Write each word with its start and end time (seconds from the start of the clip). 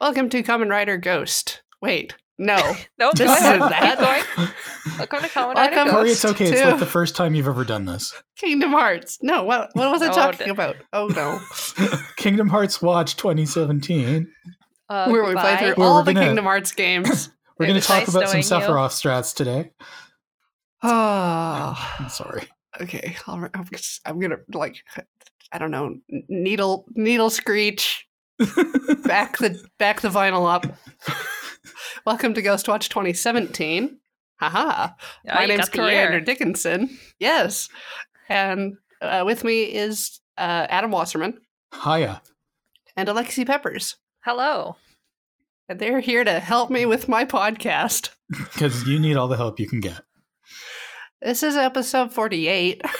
Welcome 0.00 0.28
to 0.30 0.42
Kamen 0.42 0.68
Rider 0.70 0.98
Ghost. 0.98 1.62
Wait, 1.80 2.14
no. 2.38 2.56
No, 2.98 3.10
This 3.14 3.30
isn't 3.30 3.58
that. 3.60 4.24
Keep. 4.36 4.48
Welcome 4.98 5.20
to 5.20 5.28
Kamen 5.28 5.54
Rider 5.54 5.76
Welcome- 5.76 5.92
Corey, 5.94 6.08
Ghost. 6.08 6.24
it's 6.24 6.32
okay. 6.34 6.50
It's 6.50 6.60
Two. 6.60 6.66
like 6.68 6.78
the 6.80 6.86
first 6.86 7.16
time 7.16 7.34
you've 7.34 7.48
ever 7.48 7.64
done 7.64 7.84
this. 7.86 8.12
Kingdom 8.36 8.70
Hearts. 8.72 9.18
No, 9.22 9.42
what, 9.44 9.70
what 9.74 9.90
was 9.90 10.02
I 10.02 10.08
Oh, 10.08 10.12
talking 10.12 10.46
d- 10.46 10.50
about? 10.50 10.76
Oh, 10.92 11.06
no. 11.08 11.40
Kingdom 12.16 12.48
Hearts 12.48 12.80
Watch 12.82 13.16
2017. 13.16 14.30
Uh, 14.88 15.08
Where 15.08 15.24
we 15.24 15.32
play 15.34 15.56
through 15.72 15.82
all 15.82 16.02
the 16.02 16.12
gonna- 16.12 16.26
Kingdom 16.26 16.44
Hearts 16.44 16.72
games. 16.72 17.30
We're 17.58 17.66
going 17.66 17.80
to 17.80 17.86
talk 17.86 18.00
nice 18.00 18.08
about 18.08 18.28
some 18.28 18.40
knowing 18.60 18.62
you. 18.62 18.88
Strats 18.88 19.34
today. 19.34 19.70
Oh, 20.82 21.94
I'm 21.98 22.10
sorry. 22.10 22.44
okay. 22.80 23.16
I'll, 23.26 23.36
I'm, 23.54 23.66
I'm 24.04 24.20
gonna 24.20 24.36
like, 24.52 24.76
I 25.50 25.58
don't 25.58 25.70
know, 25.72 25.96
needle 26.28 26.84
needle 26.94 27.30
screech. 27.30 28.05
Back 28.38 29.38
the 29.38 29.62
back 29.78 30.00
the 30.02 30.08
vinyl 30.08 30.46
up. 30.52 30.66
Welcome 32.04 32.34
to 32.34 32.42
Ghost 32.42 32.68
Watch 32.68 32.88
2017. 32.90 33.98
Haha. 34.38 34.88
Yeah, 35.24 35.34
My 35.34 35.42
you 35.42 35.48
name's 35.48 35.68
got 35.68 35.72
the 35.72 35.78
year. 35.78 35.86
Coriander 36.06 36.20
Dickinson. 36.20 36.98
Yes, 37.18 37.68
and 38.28 38.76
uh, 39.00 39.22
with 39.24 39.42
me 39.44 39.62
is 39.64 40.20
uh, 40.36 40.66
Adam 40.68 40.90
Wasserman 40.90 41.40
Hiya. 41.82 42.20
and 42.96 43.08
Alexi 43.08 43.46
Peppers, 43.46 43.96
Hello. 44.20 44.76
and 45.68 45.78
they're 45.78 46.00
here 46.00 46.22
to 46.24 46.38
help 46.38 46.70
me 46.70 46.84
with 46.86 47.08
my 47.08 47.24
podcast. 47.24 48.10
Because 48.28 48.86
you 48.88 48.98
need 48.98 49.16
all 49.16 49.28
the 49.28 49.36
help 49.36 49.60
you 49.60 49.68
can 49.68 49.78
get. 49.80 50.00
This 51.22 51.42
is 51.44 51.56
episode 51.56 52.12
48. 52.12 52.82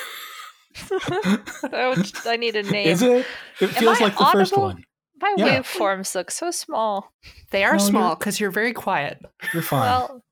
Oh, 1.73 2.03
I 2.27 2.37
need 2.37 2.55
a 2.55 2.63
name. 2.63 2.89
Is 2.89 3.01
it? 3.03 3.25
It 3.63 3.69
feels 3.69 3.99
I 3.99 4.05
like 4.05 4.19
the 4.19 4.27
first 4.27 4.55
one. 4.57 4.85
My 5.21 5.35
Yeah. 5.39 5.61
waveforms 5.61 6.15
look 6.15 6.31
so 6.31 6.51
small. 6.51 7.13
They 7.51 7.65
are 7.65 7.75
No, 7.75 7.79
small 7.79 8.15
because 8.17 8.39
you're 8.39 8.51
very 8.51 8.73
quiet. 8.73 9.25
You're 9.53 9.63
fine. 9.63 9.81
Well, 9.83 10.23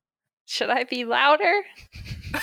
should 0.45 0.69
I 0.69 0.83
be 0.83 1.05
louder? 1.05 1.61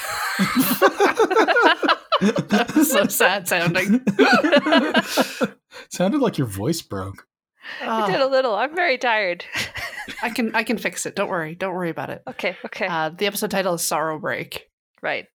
that 2.20 2.72
was 2.74 2.90
so 2.90 3.06
sad 3.06 3.48
sounding. 3.48 4.04
Sounded 5.90 6.20
like 6.20 6.38
your 6.38 6.46
voice 6.46 6.82
broke. 6.82 7.26
I 7.80 8.10
did 8.10 8.20
a 8.20 8.26
little. 8.26 8.54
I'm 8.54 8.74
very 8.74 8.98
tired. 8.98 9.44
I 10.22 10.30
can 10.30 10.54
I 10.54 10.64
can 10.64 10.78
fix 10.78 11.06
it. 11.06 11.14
Don't 11.14 11.28
worry. 11.28 11.54
Don't 11.54 11.74
worry 11.74 11.90
about 11.90 12.10
it. 12.10 12.22
okay, 12.28 12.56
okay. 12.66 12.86
Uh, 12.88 13.10
the 13.10 13.26
episode 13.26 13.50
title 13.50 13.74
is 13.74 13.82
Sorrow 13.82 14.18
Break. 14.18 14.68
right. 15.00 15.26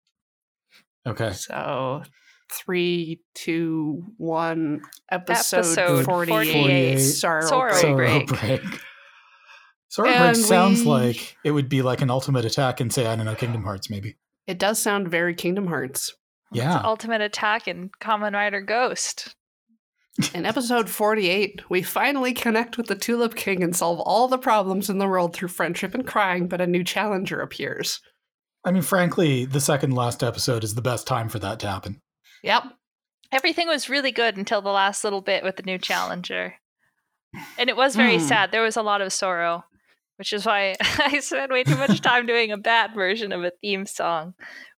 Okay. 1.08 1.31
So 1.31 2.03
three, 2.52 3.22
two, 3.36 4.03
one. 4.17 4.81
Episode, 5.12 5.58
Episode 5.59 6.06
48. 6.06 6.54
48. 6.54 6.98
Sorrow, 7.00 7.42
Sorrow 7.45 7.70
Break. 7.72 7.81
Sorrow 7.81 8.26
break. 8.26 8.62
break. 8.62 8.81
Sorrow 9.89 10.09
And 10.09 10.36
break 10.36 10.45
sounds 10.45 10.80
we- 10.81 10.86
like 10.88 11.38
it 11.44 11.52
would 11.52 11.70
be 11.70 11.81
like 11.81 12.02
an 12.02 12.09
ultimate 12.09 12.45
attack 12.45 12.81
in, 12.81 12.89
say, 12.89 13.06
I 13.06 13.16
don't 13.16 13.26
know, 13.26 13.36
Kingdom 13.36 13.64
Hearts, 13.64 13.89
maybe. 13.89 14.16
It 14.45 14.59
does 14.59 14.80
sound 14.80 15.09
very 15.09 15.34
Kingdom 15.36 15.67
Hearts. 15.67 16.14
Yeah. 16.54 16.80
Ultimate 16.84 17.20
Attack 17.20 17.67
and 17.67 17.92
Kamen 18.00 18.34
Rider 18.34 18.61
Ghost. 18.61 19.36
In 20.34 20.45
episode 20.45 20.89
48, 20.89 21.70
we 21.70 21.82
finally 21.84 22.34
connect 22.34 22.78
with 22.78 22.88
the 22.88 22.95
Tulip 22.95 23.36
King 23.36 23.61
and 23.61 23.76
solve 23.76 24.00
all 24.00 24.28
the 24.30 24.38
problems 24.38 24.89
in 24.89 24.98
the 24.98 25.08
world 25.08 25.34
through 25.36 25.50
friendship 25.50 25.94
and 25.94 26.08
crying, 26.08 26.48
but 26.48 26.61
a 26.61 26.66
new 26.66 26.84
challenger 26.84 27.42
appears. 27.42 28.00
I 28.64 28.72
mean, 28.72 28.82
frankly, 28.82 29.45
the 29.45 29.59
second 29.61 29.92
last 29.92 30.23
episode 30.23 30.64
is 30.64 30.73
the 30.73 30.82
best 30.82 31.06
time 31.06 31.30
for 31.30 31.39
that 31.39 31.59
to 31.59 31.67
happen. 31.67 32.02
Yep. 32.43 32.63
Everything 33.31 33.67
was 33.67 33.89
really 33.89 34.11
good 34.11 34.38
until 34.38 34.61
the 34.61 34.69
last 34.69 35.03
little 35.03 35.21
bit 35.21 35.43
with 35.43 35.57
the 35.57 35.63
new 35.63 35.77
challenger. 35.77 36.55
And 37.57 37.69
it 37.69 37.75
was 37.75 37.95
very 37.95 38.17
Hmm. 38.19 38.25
sad. 38.25 38.52
There 38.52 38.61
was 38.61 38.77
a 38.77 38.81
lot 38.81 39.02
of 39.02 39.11
sorrow, 39.11 39.66
which 40.17 40.31
is 40.33 40.45
why 40.45 40.75
I 40.81 41.19
spent 41.19 41.52
way 41.52 41.63
too 41.63 41.77
much 41.77 42.02
time 42.02 42.25
doing 42.25 42.52
a 42.52 42.58
bad 42.58 42.93
version 42.93 43.31
of 43.31 43.43
a 43.43 43.52
theme 43.61 43.85
song. 43.85 44.33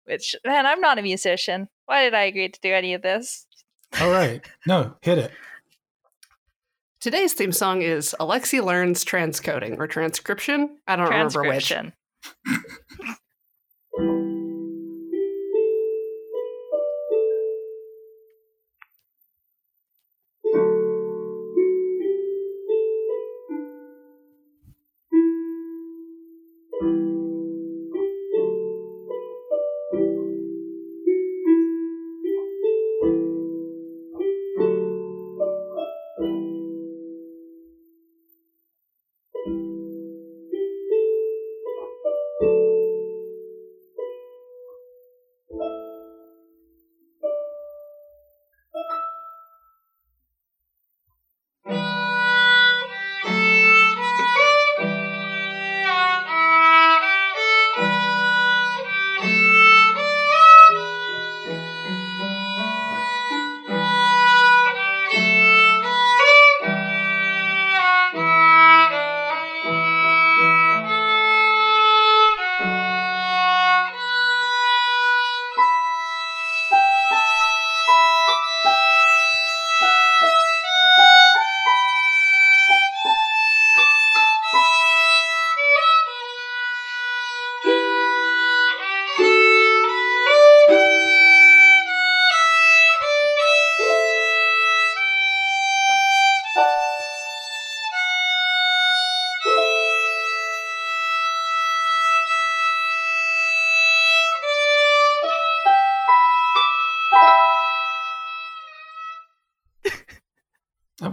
Which, 0.05 0.35
man, 0.45 0.65
I'm 0.65 0.81
not 0.81 0.97
a 0.97 1.03
musician. 1.03 1.69
Why 1.85 2.03
did 2.03 2.15
I 2.15 2.23
agree 2.23 2.49
to 2.49 2.59
do 2.61 2.73
any 2.73 2.95
of 2.95 3.03
this? 3.03 3.45
All 4.01 4.09
right. 4.11 4.41
No, 4.65 4.95
hit 5.01 5.19
it. 5.19 5.31
Today's 6.99 7.33
theme 7.33 7.51
song 7.51 7.81
is 7.83 8.15
Alexi 8.19 8.63
Learns 8.63 9.05
Transcoding 9.05 9.77
or 9.77 9.87
Transcription. 9.87 10.77
I 10.87 10.95
don't 10.95 11.09
remember 11.09 11.43
which. 11.43 11.71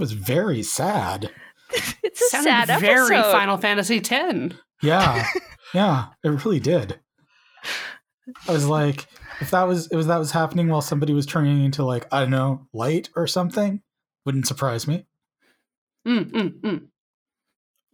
was 0.07 0.13
very 0.13 0.63
sad. 0.63 1.31
It's 2.03 2.23
a 2.23 2.29
Sounded 2.29 2.69
sad 2.69 2.81
very 2.81 3.17
episode. 3.17 3.33
Final 3.33 3.57
Fantasy 3.59 3.97
X. 3.99 4.55
Yeah. 4.83 5.27
yeah, 5.75 6.07
it 6.23 6.45
really 6.45 6.61
did. 6.61 7.01
I 8.49 8.53
was 8.53 8.67
like, 8.67 9.09
if 9.41 9.51
that 9.51 9.65
was 9.65 9.91
if 9.91 10.07
that 10.07 10.17
was 10.17 10.31
happening 10.31 10.69
while 10.69 10.81
somebody 10.81 11.13
was 11.13 11.27
turning 11.27 11.65
into 11.65 11.85
like, 11.85 12.07
I 12.13 12.21
don't 12.21 12.31
know, 12.31 12.69
light 12.73 13.11
or 13.17 13.27
something, 13.27 13.83
wouldn't 14.25 14.47
surprise 14.47 14.87
me. 14.87 15.07
Mm, 16.07 16.31
mm, 16.31 16.61
mm. 16.61 16.81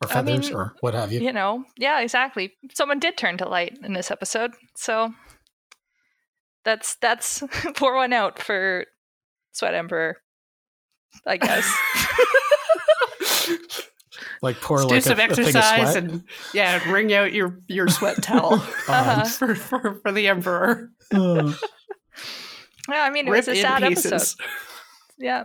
Or 0.03 0.11
I 0.11 0.23
mean, 0.23 0.43
feathers 0.43 0.51
or 0.51 0.75
what 0.81 0.93
have 0.93 1.11
you. 1.11 1.21
You 1.21 1.33
know, 1.33 1.65
yeah, 1.79 2.01
exactly. 2.01 2.53
Someone 2.75 2.99
did 2.99 3.17
turn 3.17 3.39
to 3.39 3.49
light 3.49 3.79
in 3.83 3.95
this 3.95 4.11
episode, 4.11 4.53
so 4.77 5.15
that's 6.65 6.97
that's 6.97 7.43
pour 7.75 7.97
one 7.97 8.13
out 8.13 8.39
for 8.39 8.85
Sweat 9.53 9.75
Emperor, 9.75 10.19
I 11.27 11.37
guess. 11.37 11.71
Like 14.41 14.61
pour 14.61 14.79
Let's 14.85 15.07
like 15.07 15.17
do 15.17 15.19
some 15.21 15.21
a, 15.21 15.23
a 15.23 15.35
thing 15.37 15.45
of 15.45 15.49
exercise 15.55 15.93
sweat. 15.93 16.03
and 16.03 16.25
yeah, 16.53 16.91
wring 16.91 17.15
out 17.15 17.33
your 17.33 17.61
your 17.69 17.87
sweat 17.87 18.17
towel 18.25 18.55
Uh-huh. 18.55 19.25
for, 19.25 19.55
for 19.55 19.95
for 20.03 20.11
the 20.11 20.27
Emperor. 20.27 20.91
Uh, 21.15 21.53
yeah, 22.91 23.03
I 23.05 23.11
mean, 23.11 23.29
it 23.29 23.31
Rip 23.31 23.47
was 23.47 23.57
a 23.57 23.63
sad 23.63 23.83
pieces. 23.85 24.13
episode. 24.13 24.45
Yeah. 25.19 25.45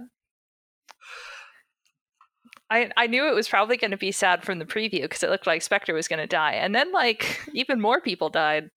I 2.72 2.90
I 2.98 3.06
knew 3.06 3.28
it 3.28 3.36
was 3.36 3.48
probably 3.48 3.78
going 3.78 3.92
to 3.92 3.98
be 3.98 4.12
sad 4.12 4.44
from 4.44 4.58
the 4.58 4.66
preview 4.66 5.04
because 5.04 5.22
it 5.22 5.30
looked 5.30 5.46
like 5.46 5.62
Spectre 5.62 5.94
was 5.94 6.08
going 6.08 6.20
to 6.20 6.28
die, 6.28 6.54
and 6.54 6.74
then 6.74 6.92
like 6.92 7.40
even 7.54 7.80
more 7.80 8.02
people 8.02 8.30
died 8.30 8.72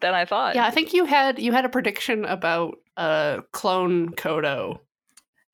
than 0.00 0.14
I 0.14 0.24
thought. 0.24 0.54
Yeah, 0.54 0.64
I 0.64 0.70
think 0.70 0.94
you 0.94 1.04
had 1.04 1.38
you 1.38 1.52
had 1.52 1.66
a 1.66 1.68
prediction 1.68 2.24
about 2.24 2.78
uh 2.96 3.42
clone 3.52 4.14
Kodo. 4.14 4.78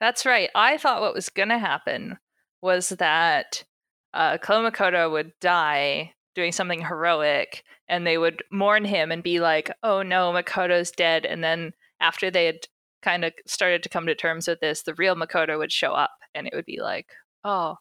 That's 0.00 0.26
right. 0.26 0.50
I 0.54 0.76
thought 0.78 1.00
what 1.00 1.14
was 1.14 1.28
going 1.28 1.48
to 1.48 1.58
happen 1.58 2.18
was 2.60 2.90
that 2.90 3.64
uh, 4.12 4.38
Clone 4.38 4.70
Makoto 4.70 5.10
would 5.10 5.32
die 5.40 6.12
doing 6.34 6.52
something 6.52 6.82
heroic, 6.82 7.64
and 7.88 8.06
they 8.06 8.18
would 8.18 8.42
mourn 8.50 8.84
him 8.84 9.10
and 9.10 9.22
be 9.22 9.40
like, 9.40 9.70
"Oh 9.82 10.02
no, 10.02 10.32
Makoto's 10.32 10.90
dead." 10.90 11.24
And 11.24 11.42
then 11.42 11.72
after 12.00 12.30
they 12.30 12.46
had 12.46 12.60
kind 13.02 13.24
of 13.24 13.32
started 13.46 13.82
to 13.82 13.88
come 13.88 14.06
to 14.06 14.14
terms 14.14 14.48
with 14.48 14.60
this, 14.60 14.82
the 14.82 14.94
real 14.94 15.14
Makoto 15.14 15.58
would 15.58 15.72
show 15.72 15.92
up, 15.92 16.10
and 16.34 16.46
it 16.46 16.52
would 16.54 16.66
be 16.66 16.80
like, 16.80 17.08
"Oh," 17.44 17.76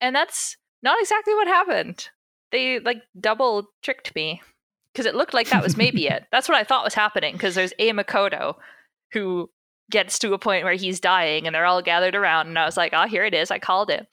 and 0.00 0.14
that's 0.14 0.56
not 0.82 0.98
exactly 1.00 1.34
what 1.34 1.48
happened. 1.48 2.08
They 2.52 2.80
like 2.80 3.02
double 3.20 3.68
tricked 3.82 4.14
me 4.14 4.40
because 4.92 5.06
it 5.06 5.14
looked 5.14 5.34
like 5.34 5.50
that 5.50 5.62
was 5.62 5.76
maybe 5.76 6.06
it. 6.08 6.24
That's 6.32 6.48
what 6.48 6.58
I 6.58 6.64
thought 6.64 6.84
was 6.84 6.94
happening 6.94 7.34
because 7.34 7.54
there's 7.54 7.74
a 7.78 7.92
Makoto 7.92 8.54
who 9.12 9.50
gets 9.90 10.18
to 10.20 10.34
a 10.34 10.38
point 10.38 10.64
where 10.64 10.74
he's 10.74 11.00
dying 11.00 11.46
and 11.46 11.54
they're 11.54 11.66
all 11.66 11.82
gathered 11.82 12.14
around 12.14 12.48
and 12.48 12.58
I 12.58 12.64
was 12.64 12.76
like, 12.76 12.92
"Oh, 12.94 13.06
here 13.06 13.24
it 13.24 13.34
is. 13.34 13.50
I 13.50 13.58
called 13.58 13.90
it." 13.90 14.06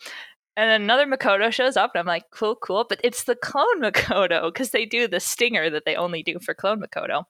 And 0.57 0.69
then 0.69 0.81
another 0.81 1.05
Makoto 1.05 1.51
shows 1.51 1.75
up 1.75 1.91
and 1.93 1.99
I'm 1.99 2.05
like, 2.05 2.25
"Cool, 2.31 2.55
cool." 2.55 2.85
But 2.87 3.01
it's 3.03 3.23
the 3.25 3.35
clone 3.35 3.81
Makoto 3.81 4.51
because 4.51 4.71
they 4.71 4.85
do 4.85 5.07
the 5.07 5.19
stinger 5.19 5.69
that 5.69 5.83
they 5.85 5.95
only 5.95 6.23
do 6.23 6.39
for 6.39 6.53
clone 6.53 6.81
Makoto. 6.81 7.23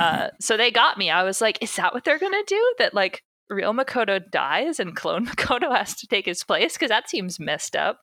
uh, 0.00 0.28
so 0.40 0.56
they 0.56 0.70
got 0.70 0.98
me. 0.98 1.10
I 1.10 1.24
was 1.24 1.40
like, 1.40 1.58
"Is 1.62 1.74
that 1.76 1.94
what 1.94 2.04
they're 2.04 2.18
going 2.18 2.32
to 2.32 2.44
do? 2.46 2.74
That 2.78 2.94
like 2.94 3.22
real 3.50 3.72
Makoto 3.74 4.20
dies 4.30 4.80
and 4.80 4.96
clone 4.96 5.26
Makoto 5.28 5.76
has 5.76 5.94
to 5.96 6.06
take 6.06 6.26
his 6.26 6.44
place 6.44 6.74
because 6.74 6.90
that 6.90 7.10
seems 7.10 7.40
messed 7.40 7.76
up." 7.76 8.00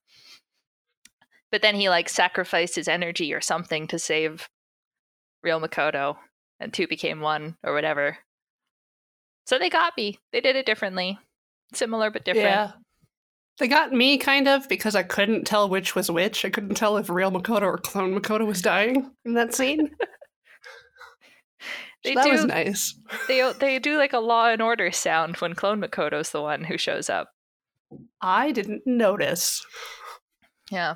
But 1.51 1.61
then 1.61 1.75
he 1.75 1.89
like 1.89 2.09
sacrificed 2.09 2.75
his 2.75 2.87
energy 2.87 3.33
or 3.33 3.41
something 3.41 3.87
to 3.87 3.99
save 3.99 4.49
real 5.43 5.61
Makoto 5.61 6.17
and 6.59 6.73
two 6.73 6.87
became 6.87 7.19
one 7.19 7.57
or 7.63 7.73
whatever. 7.73 8.17
So 9.45 9.59
they 9.59 9.69
got 9.69 9.95
me. 9.97 10.19
They 10.31 10.41
did 10.41 10.55
it 10.55 10.65
differently. 10.65 11.19
Similar 11.73 12.11
but 12.11 12.25
different. 12.25 12.47
Yeah. 12.47 12.71
They 13.59 13.67
got 13.67 13.91
me 13.91 14.17
kind 14.17 14.47
of 14.47 14.67
because 14.67 14.95
I 14.95 15.03
couldn't 15.03 15.45
tell 15.45 15.69
which 15.69 15.95
was 15.95 16.09
which. 16.09 16.43
I 16.43 16.49
couldn't 16.49 16.75
tell 16.75 16.97
if 16.97 17.09
real 17.09 17.31
Makoto 17.31 17.63
or 17.63 17.77
clone 17.77 18.19
Makoto 18.19 18.47
was 18.47 18.61
dying 18.61 19.11
in 19.25 19.33
that 19.33 19.53
scene. 19.53 19.91
They 22.03 22.15
so 22.15 22.19
that 22.19 22.25
do 22.25 22.31
was 22.31 22.45
nice. 22.45 22.99
they 23.27 23.53
they 23.59 23.79
do 23.79 23.97
like 23.97 24.13
a 24.13 24.19
law 24.19 24.49
and 24.49 24.61
order 24.61 24.91
sound 24.91 25.37
when 25.37 25.53
Clone 25.53 25.81
Makoto's 25.81 26.31
the 26.31 26.41
one 26.41 26.65
who 26.65 26.77
shows 26.77 27.09
up. 27.09 27.29
I 28.21 28.51
didn't 28.51 28.81
notice. 28.85 29.65
Yeah. 30.69 30.95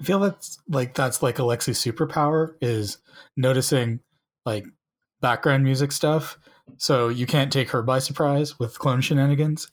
I 0.00 0.04
feel 0.04 0.18
that's 0.18 0.58
like 0.68 0.94
that's 0.94 1.22
like 1.22 1.36
Alexi's 1.36 1.82
superpower 1.82 2.54
is 2.60 2.98
noticing 3.36 4.00
like 4.44 4.64
background 5.20 5.64
music 5.64 5.92
stuff. 5.92 6.38
So 6.76 7.08
you 7.08 7.26
can't 7.26 7.52
take 7.52 7.70
her 7.70 7.82
by 7.82 7.98
surprise 7.98 8.58
with 8.58 8.78
clone 8.78 9.00
shenanigans. 9.00 9.68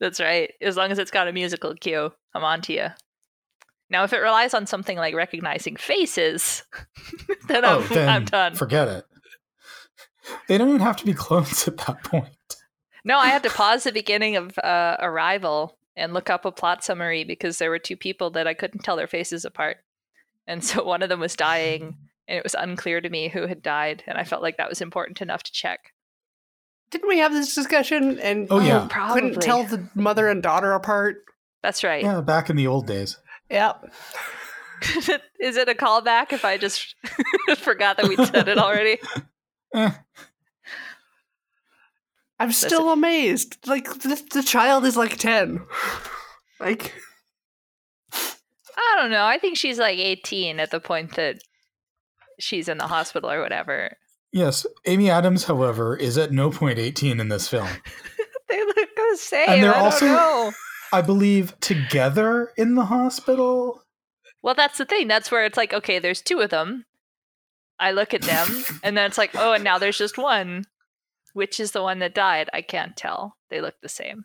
That's 0.00 0.20
right. 0.20 0.52
As 0.60 0.76
long 0.76 0.90
as 0.90 0.98
it's 0.98 1.10
got 1.10 1.28
a 1.28 1.32
musical 1.32 1.74
cue, 1.74 2.12
I'm 2.34 2.44
on 2.44 2.62
to 2.62 2.72
you. 2.72 2.86
Now, 3.90 4.04
if 4.04 4.12
it 4.12 4.18
relies 4.18 4.54
on 4.54 4.66
something 4.66 4.96
like 4.96 5.14
recognizing 5.14 5.76
faces, 5.76 6.62
then, 7.48 7.64
I'm, 7.64 7.78
oh, 7.78 7.80
then 7.82 8.08
I'm 8.08 8.24
done. 8.24 8.54
Forget 8.54 8.88
it. 8.88 9.04
They 10.46 10.58
don't 10.58 10.68
even 10.68 10.80
have 10.80 10.96
to 10.96 11.06
be 11.06 11.14
clones 11.14 11.66
at 11.66 11.78
that 11.78 12.04
point. 12.04 12.28
No, 13.04 13.18
I 13.18 13.28
had 13.28 13.42
to 13.44 13.50
pause 13.50 13.84
the 13.84 13.92
beginning 13.92 14.36
of 14.36 14.58
uh, 14.58 14.96
Arrival 15.00 15.78
and 15.96 16.12
look 16.12 16.28
up 16.28 16.44
a 16.44 16.52
plot 16.52 16.84
summary 16.84 17.24
because 17.24 17.58
there 17.58 17.70
were 17.70 17.78
two 17.78 17.96
people 17.96 18.30
that 18.30 18.46
I 18.46 18.54
couldn't 18.54 18.84
tell 18.84 18.96
their 18.96 19.06
faces 19.06 19.44
apart. 19.44 19.78
And 20.46 20.62
so 20.62 20.84
one 20.84 21.02
of 21.02 21.08
them 21.08 21.20
was 21.20 21.36
dying, 21.36 21.96
and 22.28 22.36
it 22.38 22.44
was 22.44 22.54
unclear 22.54 23.00
to 23.00 23.08
me 23.08 23.28
who 23.28 23.46
had 23.46 23.62
died. 23.62 24.04
And 24.06 24.16
I 24.18 24.24
felt 24.24 24.42
like 24.42 24.58
that 24.58 24.68
was 24.68 24.80
important 24.80 25.20
enough 25.20 25.42
to 25.44 25.52
check. 25.52 25.92
Didn't 26.90 27.08
we 27.08 27.18
have 27.18 27.32
this 27.32 27.54
discussion 27.54 28.18
and 28.20 28.46
Oh, 28.50 28.60
yeah. 28.60 28.86
Probably. 28.88 29.20
couldn't 29.20 29.40
tell 29.42 29.64
the 29.64 29.88
mother 29.94 30.28
and 30.28 30.42
daughter 30.42 30.72
apart? 30.72 31.24
That's 31.62 31.82
right. 31.82 32.02
Yeah, 32.04 32.20
back 32.20 32.48
in 32.50 32.56
the 32.56 32.66
old 32.66 32.86
days. 32.86 33.18
Yep. 33.50 33.92
Is 35.40 35.56
it 35.56 35.68
a 35.68 35.74
callback 35.74 36.32
if 36.32 36.44
I 36.44 36.56
just 36.56 36.94
forgot 37.56 37.96
that 37.96 38.08
we'd 38.08 38.24
said 38.26 38.48
it 38.48 38.58
already? 38.58 38.98
Eh, 39.74 39.90
I'm 42.38 42.52
still 42.52 42.90
amazed. 42.90 43.58
Like 43.66 43.84
the, 43.84 44.22
the 44.32 44.42
child 44.42 44.86
is 44.86 44.96
like 44.96 45.18
10. 45.18 45.60
Like 46.58 46.94
I 48.14 48.94
don't 48.96 49.10
know. 49.10 49.26
I 49.26 49.38
think 49.38 49.58
she's 49.58 49.78
like 49.78 49.98
18 49.98 50.58
at 50.58 50.70
the 50.70 50.80
point 50.80 51.16
that 51.16 51.42
she's 52.38 52.68
in 52.68 52.78
the 52.78 52.86
hospital 52.86 53.30
or 53.30 53.40
whatever. 53.40 53.96
yes, 54.32 54.66
Amy 54.86 55.10
Adams, 55.10 55.44
however, 55.44 55.96
is 55.96 56.16
at 56.18 56.32
no 56.32 56.50
point 56.50 56.78
18 56.78 57.20
in 57.20 57.28
this 57.28 57.48
film. 57.48 57.68
They 58.50 58.64
look 58.64 58.88
the 58.96 59.16
same. 59.18 59.48
And 59.50 59.62
they're 59.62 59.74
I 59.76 59.80
also- 59.80 60.06
don't 60.06 60.14
know. 60.16 60.52
I 60.90 61.02
believe 61.02 61.52
together 61.60 62.50
in 62.56 62.76
the 62.76 62.86
hospital. 62.86 63.82
Well, 64.42 64.54
that's 64.54 64.78
the 64.78 64.86
thing. 64.86 65.06
That's 65.06 65.30
where 65.30 65.44
it's 65.44 65.58
like, 65.58 65.74
okay, 65.74 65.98
there's 65.98 66.22
two 66.22 66.40
of 66.40 66.48
them. 66.48 66.86
I 67.78 67.90
look 67.92 68.14
at 68.14 68.22
them, 68.22 68.48
and 68.82 68.96
then 68.96 69.04
it's 69.04 69.18
like, 69.18 69.32
oh, 69.34 69.52
and 69.52 69.62
now 69.62 69.76
there's 69.78 69.98
just 69.98 70.16
one. 70.16 70.64
Which 71.34 71.60
is 71.60 71.72
the 71.72 71.82
one 71.82 71.98
that 71.98 72.14
died? 72.14 72.48
I 72.54 72.62
can't 72.62 72.96
tell. 72.96 73.36
They 73.50 73.60
look 73.60 73.74
the 73.82 73.88
same. 73.90 74.24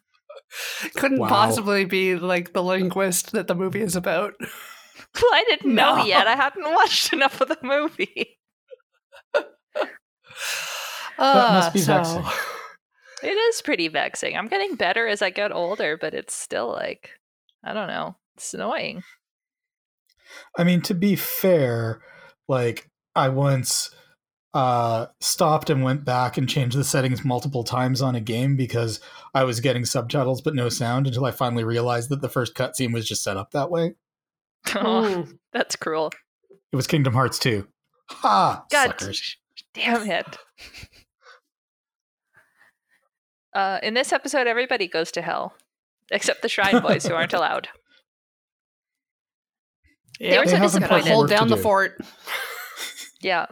couldn't 0.95 1.19
Wow. 1.19 1.27
possibly 1.27 1.83
be 1.83 2.15
like 2.15 2.53
the 2.53 2.63
linguist 2.63 3.33
that 3.33 3.47
the 3.47 3.55
movie 3.55 3.81
is 3.81 3.97
about. 3.97 4.35
Well, 5.21 5.33
I 5.33 5.43
didn't 5.49 5.73
know 5.73 6.03
yet. 6.05 6.27
I 6.27 6.35
hadn't 6.35 6.63
watched 6.63 7.13
enough 7.13 7.41
of 7.41 7.47
the 7.47 7.57
movie. 7.61 8.37
Uh, 11.17 11.49
must 11.53 11.73
be 11.73 11.79
so- 11.79 11.93
vexing. 11.93 12.23
It 13.21 13.27
is 13.35 13.61
pretty 13.61 13.87
vexing. 13.87 14.35
I'm 14.35 14.47
getting 14.47 14.75
better 14.75 15.07
as 15.07 15.21
I 15.21 15.29
get 15.29 15.51
older, 15.51 15.95
but 15.95 16.13
it's 16.13 16.33
still 16.33 16.69
like, 16.71 17.11
I 17.63 17.73
don't 17.73 17.87
know. 17.87 18.17
It's 18.35 18.53
annoying. 18.53 19.03
I 20.57 20.63
mean, 20.63 20.81
to 20.81 20.93
be 20.93 21.15
fair, 21.15 22.01
like 22.47 22.89
I 23.15 23.29
once 23.29 23.91
uh 24.55 25.07
stopped 25.19 25.69
and 25.69 25.83
went 25.83 26.03
back 26.05 26.37
and 26.37 26.49
changed 26.49 26.77
the 26.77 26.83
settings 26.83 27.23
multiple 27.23 27.63
times 27.63 28.01
on 28.01 28.15
a 28.15 28.21
game 28.21 28.55
because 28.55 28.99
I 29.33 29.45
was 29.45 29.59
getting 29.61 29.83
subtitles 29.85 30.41
but 30.41 30.53
no 30.53 30.69
sound 30.69 31.07
until 31.07 31.25
I 31.25 31.31
finally 31.31 31.63
realized 31.63 32.09
that 32.09 32.21
the 32.21 32.29
first 32.29 32.53
cutscene 32.53 32.93
was 32.93 33.07
just 33.07 33.23
set 33.23 33.37
up 33.37 33.51
that 33.51 33.71
way. 33.71 33.95
Oh, 34.75 35.27
that's 35.51 35.75
cruel. 35.75 36.11
It 36.71 36.75
was 36.75 36.87
Kingdom 36.87 37.13
Hearts 37.13 37.37
2. 37.39 37.67
Ha! 38.09 38.63
God 38.71 38.87
Suckers. 38.99 39.37
damn 39.73 40.09
it. 40.09 40.37
Uh, 43.55 43.77
in 43.83 43.93
this 43.93 44.11
episode, 44.11 44.47
everybody 44.47 44.87
goes 44.87 45.11
to 45.11 45.21
hell, 45.21 45.53
except 46.09 46.41
the 46.41 46.49
Shrine 46.49 46.81
Boys 46.81 47.05
who 47.05 47.13
aren't 47.13 47.33
allowed. 47.35 47.69
They 50.19 50.39
were 50.39 50.47
so 50.47 50.57
disappointed. 50.57 50.83
important 50.83 51.07
Hold 51.09 51.21
work 51.25 51.29
to 51.29 51.35
down 51.35 51.47
the 51.49 51.55
do. 51.57 51.61
fort. 51.61 51.97
Yeah. 53.21 53.45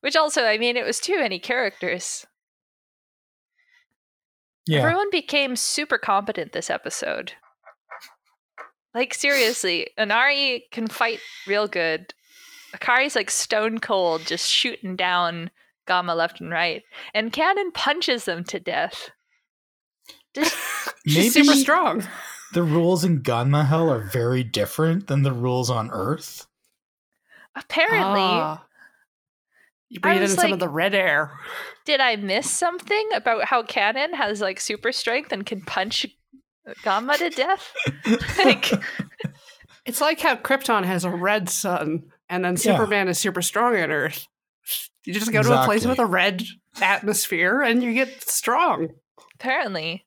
Which 0.00 0.16
also, 0.16 0.44
I 0.44 0.56
mean, 0.56 0.78
it 0.78 0.84
was 0.86 0.98
too 0.98 1.18
many 1.18 1.38
characters. 1.38 2.26
Yeah. 4.66 4.78
Everyone 4.80 5.10
became 5.10 5.56
super 5.56 5.98
competent 5.98 6.52
this 6.52 6.70
episode. 6.70 7.34
Like 8.94 9.12
seriously, 9.14 9.88
Onari 9.98 10.62
can 10.70 10.86
fight 10.86 11.18
real 11.46 11.66
good. 11.66 12.14
Akari's 12.76 13.16
like 13.16 13.30
stone 13.30 13.78
cold, 13.78 14.24
just 14.26 14.48
shooting 14.50 14.96
down 14.96 15.50
Gamma 15.86 16.14
left 16.14 16.40
and 16.40 16.50
right, 16.50 16.82
and 17.12 17.32
Kanon 17.32 17.72
punches 17.74 18.24
them 18.24 18.44
to 18.44 18.58
death. 18.60 19.10
Just 20.34 20.56
She's 21.06 21.34
Maybe 21.36 21.46
super 21.46 21.58
strong. 21.58 22.04
the 22.54 22.62
rules 22.62 23.04
in 23.04 23.22
Ganma 23.22 23.66
Hell 23.66 23.90
are 23.90 24.00
very 24.02 24.42
different 24.42 25.06
than 25.08 25.22
the 25.22 25.32
rules 25.32 25.68
on 25.70 25.90
Earth. 25.90 26.46
apparently, 27.54 28.20
Ah. 28.22 28.64
you 29.88 30.00
I 30.02 30.08
breathe 30.08 30.16
in 30.16 30.22
was 30.22 30.34
some 30.34 30.44
like- 30.44 30.52
of 30.54 30.60
the 30.60 30.68
red 30.68 30.94
air. 30.94 31.30
did 31.84 32.00
I 32.00 32.16
miss 32.16 32.50
something 32.50 33.10
about 33.14 33.44
how 33.44 33.62
Kanon 33.62 34.14
has 34.14 34.40
like 34.40 34.58
super 34.60 34.90
strength 34.92 35.30
and 35.32 35.44
can 35.44 35.60
punch 35.62 36.06
Gamma 36.82 37.16
to 37.18 37.30
death? 37.30 37.72
like, 38.38 38.72
It's 39.84 40.00
like 40.00 40.20
how 40.20 40.36
Krypton 40.36 40.84
has 40.84 41.04
a 41.04 41.10
red 41.10 41.48
sun, 41.50 42.04
and 42.28 42.44
then 42.44 42.54
Yeah. 42.54 42.58
Superman 42.76 43.08
is 43.08 43.18
super 43.18 43.42
strong 43.42 43.76
on 43.76 43.90
Earth. 43.90 44.26
You 45.04 45.12
just 45.12 45.30
go 45.32 45.42
to 45.42 45.62
a 45.62 45.64
place 45.66 45.84
with 45.84 45.98
a 45.98 46.06
red 46.06 46.42
atmosphere, 46.80 47.60
and 47.60 47.82
you 47.82 47.92
get 47.92 48.22
strong. 48.28 48.88
apparently, 49.34 50.04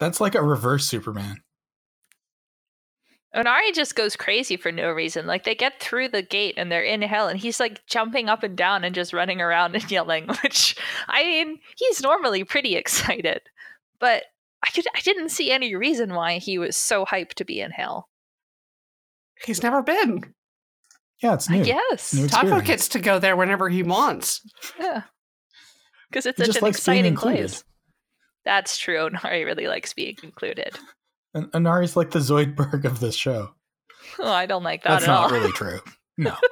That's 0.00 0.20
like 0.20 0.34
a 0.34 0.42
reverse 0.42 0.86
Superman. 0.88 1.36
Onari 3.36 3.74
just 3.74 3.94
goes 3.94 4.16
crazy 4.16 4.56
for 4.56 4.72
no 4.72 4.90
reason. 4.90 5.26
Like 5.26 5.44
they 5.44 5.54
get 5.54 5.80
through 5.80 6.08
the 6.08 6.22
gate 6.22 6.54
and 6.56 6.72
they're 6.72 6.82
in 6.82 7.02
hell, 7.02 7.28
and 7.28 7.38
he's 7.38 7.60
like 7.60 7.84
jumping 7.86 8.28
up 8.30 8.42
and 8.42 8.56
down 8.56 8.84
and 8.84 8.94
just 8.94 9.12
running 9.12 9.40
around 9.42 9.74
and 9.74 9.90
yelling. 9.90 10.28
Which 10.42 10.74
I 11.08 11.22
mean, 11.24 11.58
he's 11.76 12.00
normally 12.00 12.44
pretty 12.44 12.74
excited, 12.76 13.42
but 14.00 14.24
I 14.66 14.70
could 14.70 14.86
I 14.94 15.00
didn't 15.00 15.28
see 15.30 15.50
any 15.50 15.74
reason 15.74 16.14
why 16.14 16.38
he 16.38 16.58
was 16.58 16.76
so 16.76 17.04
hyped 17.04 17.34
to 17.34 17.44
be 17.44 17.60
in 17.60 17.70
hell. 17.70 18.08
He's 19.44 19.62
never 19.62 19.82
been. 19.82 20.34
Yeah, 21.22 21.34
it's 21.34 21.50
I 21.50 21.58
new. 21.58 21.64
guess, 21.64 22.14
New 22.14 22.28
Taco 22.28 22.60
gets 22.60 22.88
to 22.88 22.98
go 23.00 23.18
there 23.18 23.36
whenever 23.36 23.68
he 23.68 23.82
wants. 23.82 24.40
yeah, 24.78 25.02
because 26.10 26.26
it's 26.26 26.38
He 26.38 26.44
such 26.46 26.56
an 26.56 26.62
likes 26.62 26.78
exciting 26.78 27.16
place. 27.16 27.64
That's 28.44 28.76
true. 28.78 28.98
Onari 29.10 29.44
really 29.44 29.66
likes 29.66 29.92
being 29.94 30.16
included. 30.22 30.76
An- 31.34 31.50
Onari's 31.50 31.96
like 31.96 32.10
the 32.12 32.18
Zoidberg 32.20 32.84
of 32.84 33.00
this 33.00 33.14
show. 33.16 33.50
Oh, 34.18 34.30
I 34.32 34.46
don't 34.46 34.62
like 34.62 34.82
that 34.84 34.90
That's 34.90 35.04
at 35.04 35.08
not 35.08 35.24
all. 35.24 35.30
really 35.38 35.52
true. 35.56 35.80
No. 36.16 36.34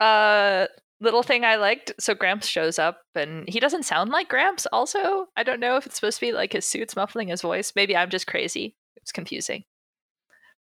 Uh, 0.00 0.66
little 1.02 1.22
thing 1.22 1.44
I 1.44 1.56
liked. 1.56 1.92
So 1.98 2.14
Gramps 2.14 2.46
shows 2.46 2.78
up, 2.78 3.00
and 3.14 3.48
he 3.48 3.60
doesn't 3.60 3.84
sound 3.84 4.10
like 4.10 4.28
Gramps. 4.28 4.66
Also, 4.72 5.26
I 5.36 5.42
don't 5.42 5.60
know 5.60 5.76
if 5.76 5.84
it's 5.84 5.96
supposed 5.96 6.18
to 6.18 6.26
be 6.26 6.32
like 6.32 6.52
his 6.52 6.64
suit's 6.64 6.96
muffling 6.96 7.28
his 7.28 7.42
voice. 7.42 7.72
Maybe 7.76 7.96
I'm 7.96 8.10
just 8.10 8.26
crazy. 8.26 8.76
It's 8.96 9.12
confusing. 9.12 9.64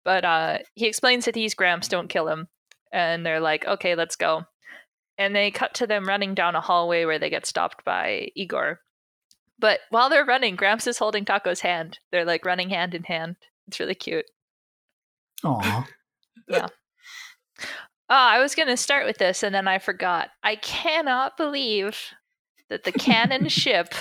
But 0.05 0.23
uh, 0.23 0.59
he 0.75 0.85
explains 0.85 1.25
that 1.25 1.33
these 1.33 1.55
Gramps. 1.55 1.87
Don't 1.87 2.07
kill 2.07 2.27
him. 2.27 2.47
And 2.93 3.25
they're 3.25 3.41
like, 3.41 3.65
okay, 3.65 3.95
let's 3.95 4.15
go. 4.15 4.43
And 5.17 5.35
they 5.35 5.51
cut 5.51 5.73
to 5.75 5.87
them 5.87 6.07
running 6.07 6.35
down 6.35 6.55
a 6.55 6.61
hallway 6.61 7.03
where 7.05 7.19
they 7.19 7.29
get 7.29 7.45
stopped 7.45 7.83
by 7.83 8.29
Igor. 8.35 8.79
But 9.59 9.79
while 9.89 10.09
they're 10.09 10.23
running, 10.23 10.55
Gramps 10.55 10.87
is 10.87 10.99
holding 10.99 11.25
Taco's 11.25 11.61
hand. 11.61 11.99
They're 12.11 12.25
like 12.25 12.45
running 12.45 12.69
hand 12.69 12.93
in 12.93 13.03
hand. 13.03 13.35
It's 13.67 13.79
really 13.79 13.95
cute. 13.95 14.25
Aw. 15.43 15.87
Oh, 18.09 18.15
I 18.15 18.39
was 18.39 18.55
going 18.55 18.69
to 18.69 18.77
start 18.77 19.05
with 19.05 19.17
this 19.17 19.43
and 19.43 19.53
then 19.53 19.67
I 19.67 19.79
forgot. 19.79 20.29
I 20.43 20.55
cannot 20.55 21.35
believe 21.37 21.99
that 22.69 22.83
the 22.83 22.91
canon 22.91 23.47
ship 23.49 23.93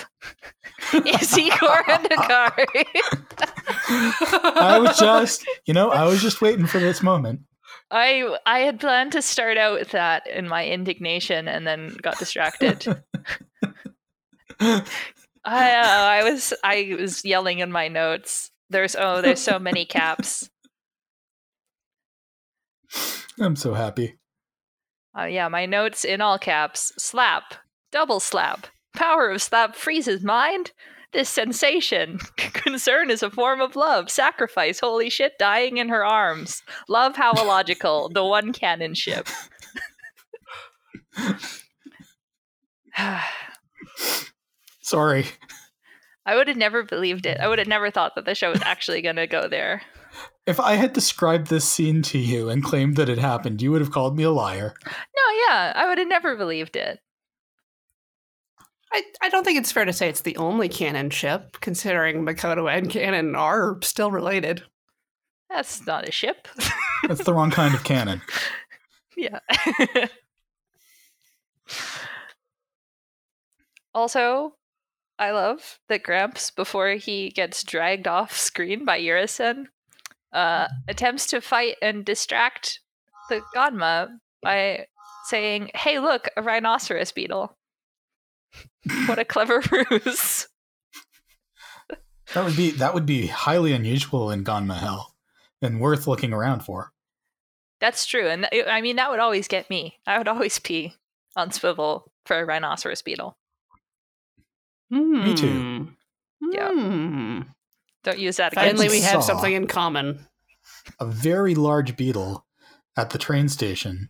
is 0.93 1.37
Igor 1.37 1.89
and 1.89 2.09
Akari. 2.09 2.85
I 3.89 4.79
was 4.79 4.97
just, 4.97 5.45
you 5.65 5.73
know, 5.73 5.89
I 5.89 6.05
was 6.05 6.21
just 6.21 6.41
waiting 6.41 6.67
for 6.67 6.79
this 6.79 7.01
moment. 7.01 7.41
I 7.89 8.37
I 8.45 8.59
had 8.59 8.79
planned 8.79 9.13
to 9.13 9.21
start 9.21 9.57
out 9.57 9.79
with 9.79 9.91
that 9.91 10.27
in 10.27 10.47
my 10.47 10.67
indignation 10.67 11.47
and 11.47 11.65
then 11.65 11.95
got 12.01 12.19
distracted. 12.19 12.85
I 14.59 14.81
uh, 15.45 15.45
I 15.45 16.23
was 16.23 16.53
I 16.63 16.95
was 16.99 17.23
yelling 17.23 17.59
in 17.59 17.71
my 17.71 17.87
notes. 17.87 18.51
There's 18.69 18.95
oh 18.97 19.21
there's 19.21 19.41
so 19.41 19.59
many 19.59 19.85
caps. 19.85 20.49
I'm 23.39 23.55
so 23.55 23.73
happy. 23.73 24.17
Uh, 25.17 25.25
yeah, 25.25 25.47
my 25.47 25.65
notes 25.65 26.03
in 26.05 26.21
all 26.21 26.37
caps. 26.37 26.91
Slap. 26.97 27.55
Double 27.91 28.19
slap. 28.19 28.67
Power 28.95 29.29
of 29.29 29.41
slap 29.41 29.75
freezes 29.75 30.23
mind. 30.23 30.71
This 31.13 31.29
sensation. 31.29 32.19
Concern 32.37 33.09
is 33.09 33.23
a 33.23 33.31
form 33.31 33.61
of 33.61 33.75
love. 33.75 34.09
Sacrifice. 34.09 34.79
Holy 34.79 35.09
shit, 35.09 35.33
dying 35.39 35.77
in 35.77 35.89
her 35.89 36.05
arms. 36.05 36.61
Love 36.89 37.15
how 37.15 37.31
illogical. 37.33 38.09
the 38.09 38.25
one 38.25 38.53
canon 38.53 38.93
ship. 38.93 39.27
Sorry. 44.81 45.25
I 46.25 46.35
would 46.35 46.47
have 46.47 46.57
never 46.57 46.83
believed 46.83 47.25
it. 47.25 47.39
I 47.39 47.47
would 47.47 47.59
have 47.59 47.67
never 47.67 47.91
thought 47.91 48.15
that 48.15 48.25
the 48.25 48.35
show 48.35 48.51
was 48.51 48.61
actually 48.63 49.01
going 49.01 49.15
to 49.17 49.27
go 49.27 49.47
there. 49.47 49.81
If 50.45 50.59
I 50.59 50.75
had 50.75 50.93
described 50.93 51.47
this 51.47 51.67
scene 51.67 52.01
to 52.03 52.17
you 52.17 52.49
and 52.49 52.63
claimed 52.63 52.95
that 52.95 53.09
it 53.09 53.17
happened, 53.17 53.61
you 53.61 53.71
would 53.71 53.81
have 53.81 53.91
called 53.91 54.15
me 54.15 54.23
a 54.23 54.31
liar. 54.31 54.73
No, 54.85 55.23
yeah, 55.47 55.73
I 55.75 55.87
would 55.87 55.97
have 55.97 56.07
never 56.07 56.35
believed 56.35 56.75
it. 56.75 56.99
I, 58.93 59.03
I 59.21 59.29
don't 59.29 59.43
think 59.43 59.59
it's 59.59 59.71
fair 59.71 59.83
to 59.83 59.91
say 59.91 60.07
it's 60.07 60.21
the 60.21 60.37
only 60.37 60.69
canon 60.69 61.09
ship, 61.09 61.57
considering 61.59 62.25
Makoto 62.25 62.71
and 62.71 62.89
Kanon 62.89 63.37
are 63.37 63.77
still 63.81 64.11
related. 64.11 64.63
That's 65.49 65.85
not 65.85 66.07
a 66.07 66.11
ship. 66.11 66.47
That's 67.07 67.23
the 67.23 67.33
wrong 67.33 67.51
kind 67.51 67.73
of 67.73 67.83
canon. 67.83 68.21
Yeah. 69.19 69.39
also, 73.95 74.53
I 75.17 75.31
love 75.31 75.79
that 75.89 76.03
Gramps, 76.03 76.51
before 76.51 76.89
he 76.89 77.31
gets 77.31 77.63
dragged 77.63 78.07
off 78.07 78.37
screen 78.37 78.85
by 78.85 79.01
Yurusen, 79.01 79.69
uh, 80.33 80.67
attempts 80.87 81.27
to 81.27 81.41
fight 81.41 81.75
and 81.81 82.05
distract 82.05 82.79
the 83.29 83.41
Godma 83.55 84.09
by 84.41 84.87
saying, 85.25 85.71
Hey, 85.75 85.99
look, 85.99 86.27
a 86.37 86.41
rhinoceros 86.41 87.11
beetle. 87.11 87.55
what 89.07 89.19
a 89.19 89.25
clever 89.25 89.61
ruse. 89.91 90.47
That 92.33 92.43
would 92.43 92.57
be 92.57 92.71
that 92.71 92.93
would 92.93 93.05
be 93.05 93.27
highly 93.27 93.71
unusual 93.71 94.31
in 94.31 94.43
Ganma 94.43 94.77
Hell 94.77 95.15
and 95.61 95.79
worth 95.79 96.07
looking 96.07 96.33
around 96.33 96.61
for. 96.61 96.91
That's 97.79 98.05
true. 98.05 98.27
And 98.27 98.47
th- 98.51 98.65
I 98.67 98.81
mean, 98.81 98.97
that 98.97 99.09
would 99.09 99.19
always 99.19 99.47
get 99.47 99.69
me. 99.69 99.97
I 100.05 100.17
would 100.17 100.27
always 100.27 100.59
pee 100.59 100.93
on 101.35 101.51
swivel 101.51 102.11
for 102.25 102.39
a 102.39 102.45
rhinoceros 102.45 103.01
beetle. 103.01 103.37
Me 104.89 105.35
too. 105.35 105.89
Yeah. 106.51 106.71
Hmm. 106.71 107.41
Don't 108.07 108.19
use 108.19 108.37
that 108.37 108.53
against 108.53 108.77
Finally, 108.77 108.87
we 108.87 109.01
have 109.01 109.21
something 109.21 109.51
in 109.51 109.67
common. 109.67 110.25
A 110.97 111.05
very 111.05 111.55
large 111.55 111.97
beetle 111.97 112.45
at 112.95 113.09
the 113.09 113.17
train 113.17 113.49
station 113.49 114.09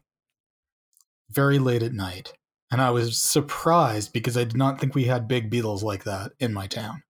very 1.32 1.58
late 1.58 1.82
at 1.82 1.94
night. 1.94 2.34
And 2.70 2.80
I 2.80 2.92
was 2.92 3.18
surprised 3.20 4.14
because 4.14 4.38
I 4.38 4.44
did 4.44 4.56
not 4.56 4.80
think 4.80 4.94
we 4.94 5.06
had 5.06 5.28
big 5.28 5.50
beetles 5.50 5.82
like 5.82 6.04
that 6.04 6.34
in 6.40 6.54
my 6.54 6.68
town. 6.68 7.02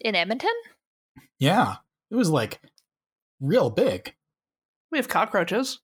in 0.00 0.14
Edmonton. 0.14 0.52
Yeah, 1.40 1.76
it 2.08 2.14
was 2.14 2.30
like 2.30 2.60
real 3.40 3.68
big. 3.68 4.14
We 4.92 4.98
have 4.98 5.08
cockroaches. 5.08 5.80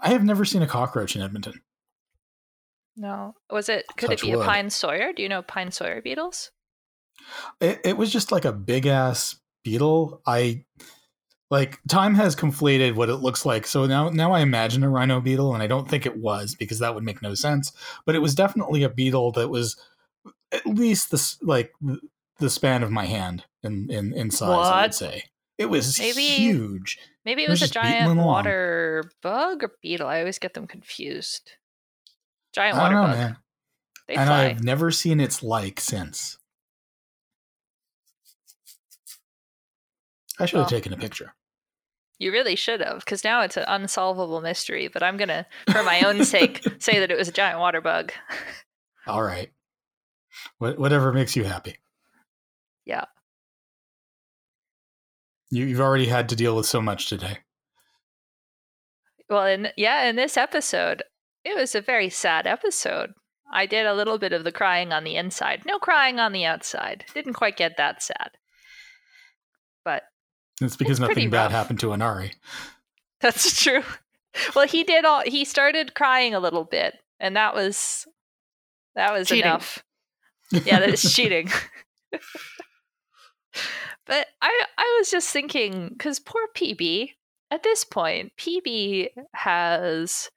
I 0.00 0.08
have 0.08 0.24
never 0.24 0.44
seen 0.44 0.62
a 0.62 0.66
cockroach 0.66 1.14
in 1.14 1.22
Edmonton. 1.22 1.62
No, 2.96 3.36
was 3.50 3.68
it? 3.68 3.84
Could 3.96 4.08
Touch 4.10 4.24
it 4.24 4.26
be 4.26 4.34
wood. 4.34 4.42
a 4.42 4.46
pine 4.46 4.68
sawyer? 4.68 5.12
Do 5.12 5.22
you 5.22 5.28
know 5.28 5.42
pine 5.42 5.70
sawyer 5.70 6.02
beetles? 6.02 6.50
It, 7.60 7.80
it 7.84 7.96
was 7.96 8.12
just 8.12 8.32
like 8.32 8.44
a 8.44 8.52
big 8.52 8.86
ass 8.86 9.36
beetle. 9.62 10.20
I 10.26 10.64
like 11.50 11.78
time 11.88 12.14
has 12.14 12.34
conflated 12.34 12.94
what 12.94 13.08
it 13.10 13.16
looks 13.16 13.44
like. 13.46 13.66
So 13.66 13.86
now 13.86 14.08
now 14.08 14.32
I 14.32 14.40
imagine 14.40 14.82
a 14.84 14.88
rhino 14.88 15.20
beetle, 15.20 15.54
and 15.54 15.62
I 15.62 15.66
don't 15.66 15.88
think 15.88 16.06
it 16.06 16.16
was 16.16 16.54
because 16.54 16.78
that 16.80 16.94
would 16.94 17.04
make 17.04 17.22
no 17.22 17.34
sense. 17.34 17.72
But 18.06 18.14
it 18.14 18.20
was 18.20 18.34
definitely 18.34 18.82
a 18.82 18.88
beetle 18.88 19.32
that 19.32 19.48
was 19.48 19.76
at 20.52 20.66
least 20.66 21.10
this 21.10 21.38
like 21.42 21.72
the 22.38 22.50
span 22.50 22.82
of 22.82 22.90
my 22.90 23.06
hand 23.06 23.44
in 23.62 23.90
in, 23.90 24.12
in 24.12 24.30
size. 24.30 24.48
I 24.68 24.82
would 24.82 24.94
say 24.94 25.24
it 25.58 25.66
was 25.66 25.98
Maybe- 25.98 26.22
huge. 26.22 26.98
Maybe 27.24 27.42
it 27.42 27.46
It 27.46 27.50
was 27.52 27.62
was 27.62 27.70
a 27.70 27.72
giant 27.72 28.18
water 28.18 29.10
bug 29.22 29.64
or 29.64 29.72
beetle. 29.80 30.06
I 30.08 30.18
always 30.18 30.38
get 30.38 30.52
them 30.52 30.66
confused. 30.66 31.52
Giant 32.52 32.76
water 32.76 32.94
know, 32.96 33.02
bug. 33.06 33.16
man. 33.16 33.36
They 34.06 34.14
and 34.16 34.26
fly. 34.28 34.44
I've 34.46 34.62
never 34.62 34.90
seen 34.90 35.20
its 35.20 35.42
like 35.42 35.80
since. 35.80 36.36
I 40.38 40.46
should 40.46 40.58
have 40.58 40.64
Well. 40.64 40.70
taken 40.70 40.92
a 40.92 40.96
uh, 40.96 41.00
picture. 41.00 41.34
You 42.18 42.30
really 42.32 42.56
should 42.56 42.80
have, 42.80 43.00
because 43.00 43.24
now 43.24 43.40
it's 43.42 43.56
an 43.56 43.64
unsolvable 43.66 44.40
mystery. 44.40 44.88
But 44.88 45.02
I'm 45.02 45.16
gonna, 45.16 45.46
for 45.70 45.82
my 45.82 46.02
own 46.02 46.24
sake, 46.24 46.64
say 46.78 46.98
that 47.00 47.10
it 47.10 47.18
was 47.18 47.28
a 47.28 47.32
giant 47.32 47.58
water 47.58 47.80
bug. 47.80 48.12
All 49.06 49.22
right. 49.22 49.50
What, 50.58 50.78
whatever 50.78 51.12
makes 51.12 51.36
you 51.36 51.44
happy. 51.44 51.76
Yeah. 52.84 53.04
You, 55.50 55.64
you've 55.66 55.80
already 55.80 56.06
had 56.06 56.28
to 56.30 56.36
deal 56.36 56.56
with 56.56 56.66
so 56.66 56.80
much 56.80 57.08
today. 57.08 57.38
Well, 59.28 59.46
in 59.46 59.68
yeah, 59.76 60.04
in 60.04 60.16
this 60.16 60.36
episode, 60.36 61.02
it 61.44 61.56
was 61.56 61.74
a 61.74 61.80
very 61.80 62.10
sad 62.10 62.46
episode. 62.46 63.14
I 63.52 63.66
did 63.66 63.86
a 63.86 63.94
little 63.94 64.18
bit 64.18 64.32
of 64.32 64.44
the 64.44 64.52
crying 64.52 64.92
on 64.92 65.04
the 65.04 65.16
inside. 65.16 65.62
No 65.66 65.78
crying 65.78 66.18
on 66.18 66.32
the 66.32 66.44
outside. 66.44 67.04
Didn't 67.14 67.34
quite 67.34 67.56
get 67.56 67.76
that 67.76 68.02
sad. 68.02 68.32
But 70.60 70.66
It's 70.66 70.76
because 70.76 70.98
It's 71.00 71.08
nothing 71.08 71.30
bad 71.30 71.44
rough. 71.44 71.52
happened 71.52 71.80
to 71.80 71.86
Onari. 71.88 72.34
That's 73.20 73.62
true. 73.62 73.82
Well, 74.54 74.66
he 74.66 74.82
did 74.84 75.04
all 75.04 75.22
he 75.24 75.44
started 75.44 75.94
crying 75.94 76.34
a 76.34 76.40
little 76.40 76.64
bit, 76.64 76.98
and 77.20 77.36
that 77.36 77.54
was 77.54 78.06
that 78.94 79.12
was 79.12 79.28
Cheating. 79.28 79.44
enough. 79.44 79.82
Yeah, 80.50 80.80
that 80.80 80.90
is 80.90 81.14
cheating. 81.14 81.48
but 84.06 84.26
I 84.42 84.64
I 84.76 84.96
was 84.98 85.10
just 85.10 85.30
thinking 85.30 85.96
cuz 85.98 86.18
poor 86.18 86.42
PB 86.54 87.10
at 87.50 87.62
this 87.62 87.84
point, 87.84 88.32
PB 88.36 89.08
has 89.34 90.30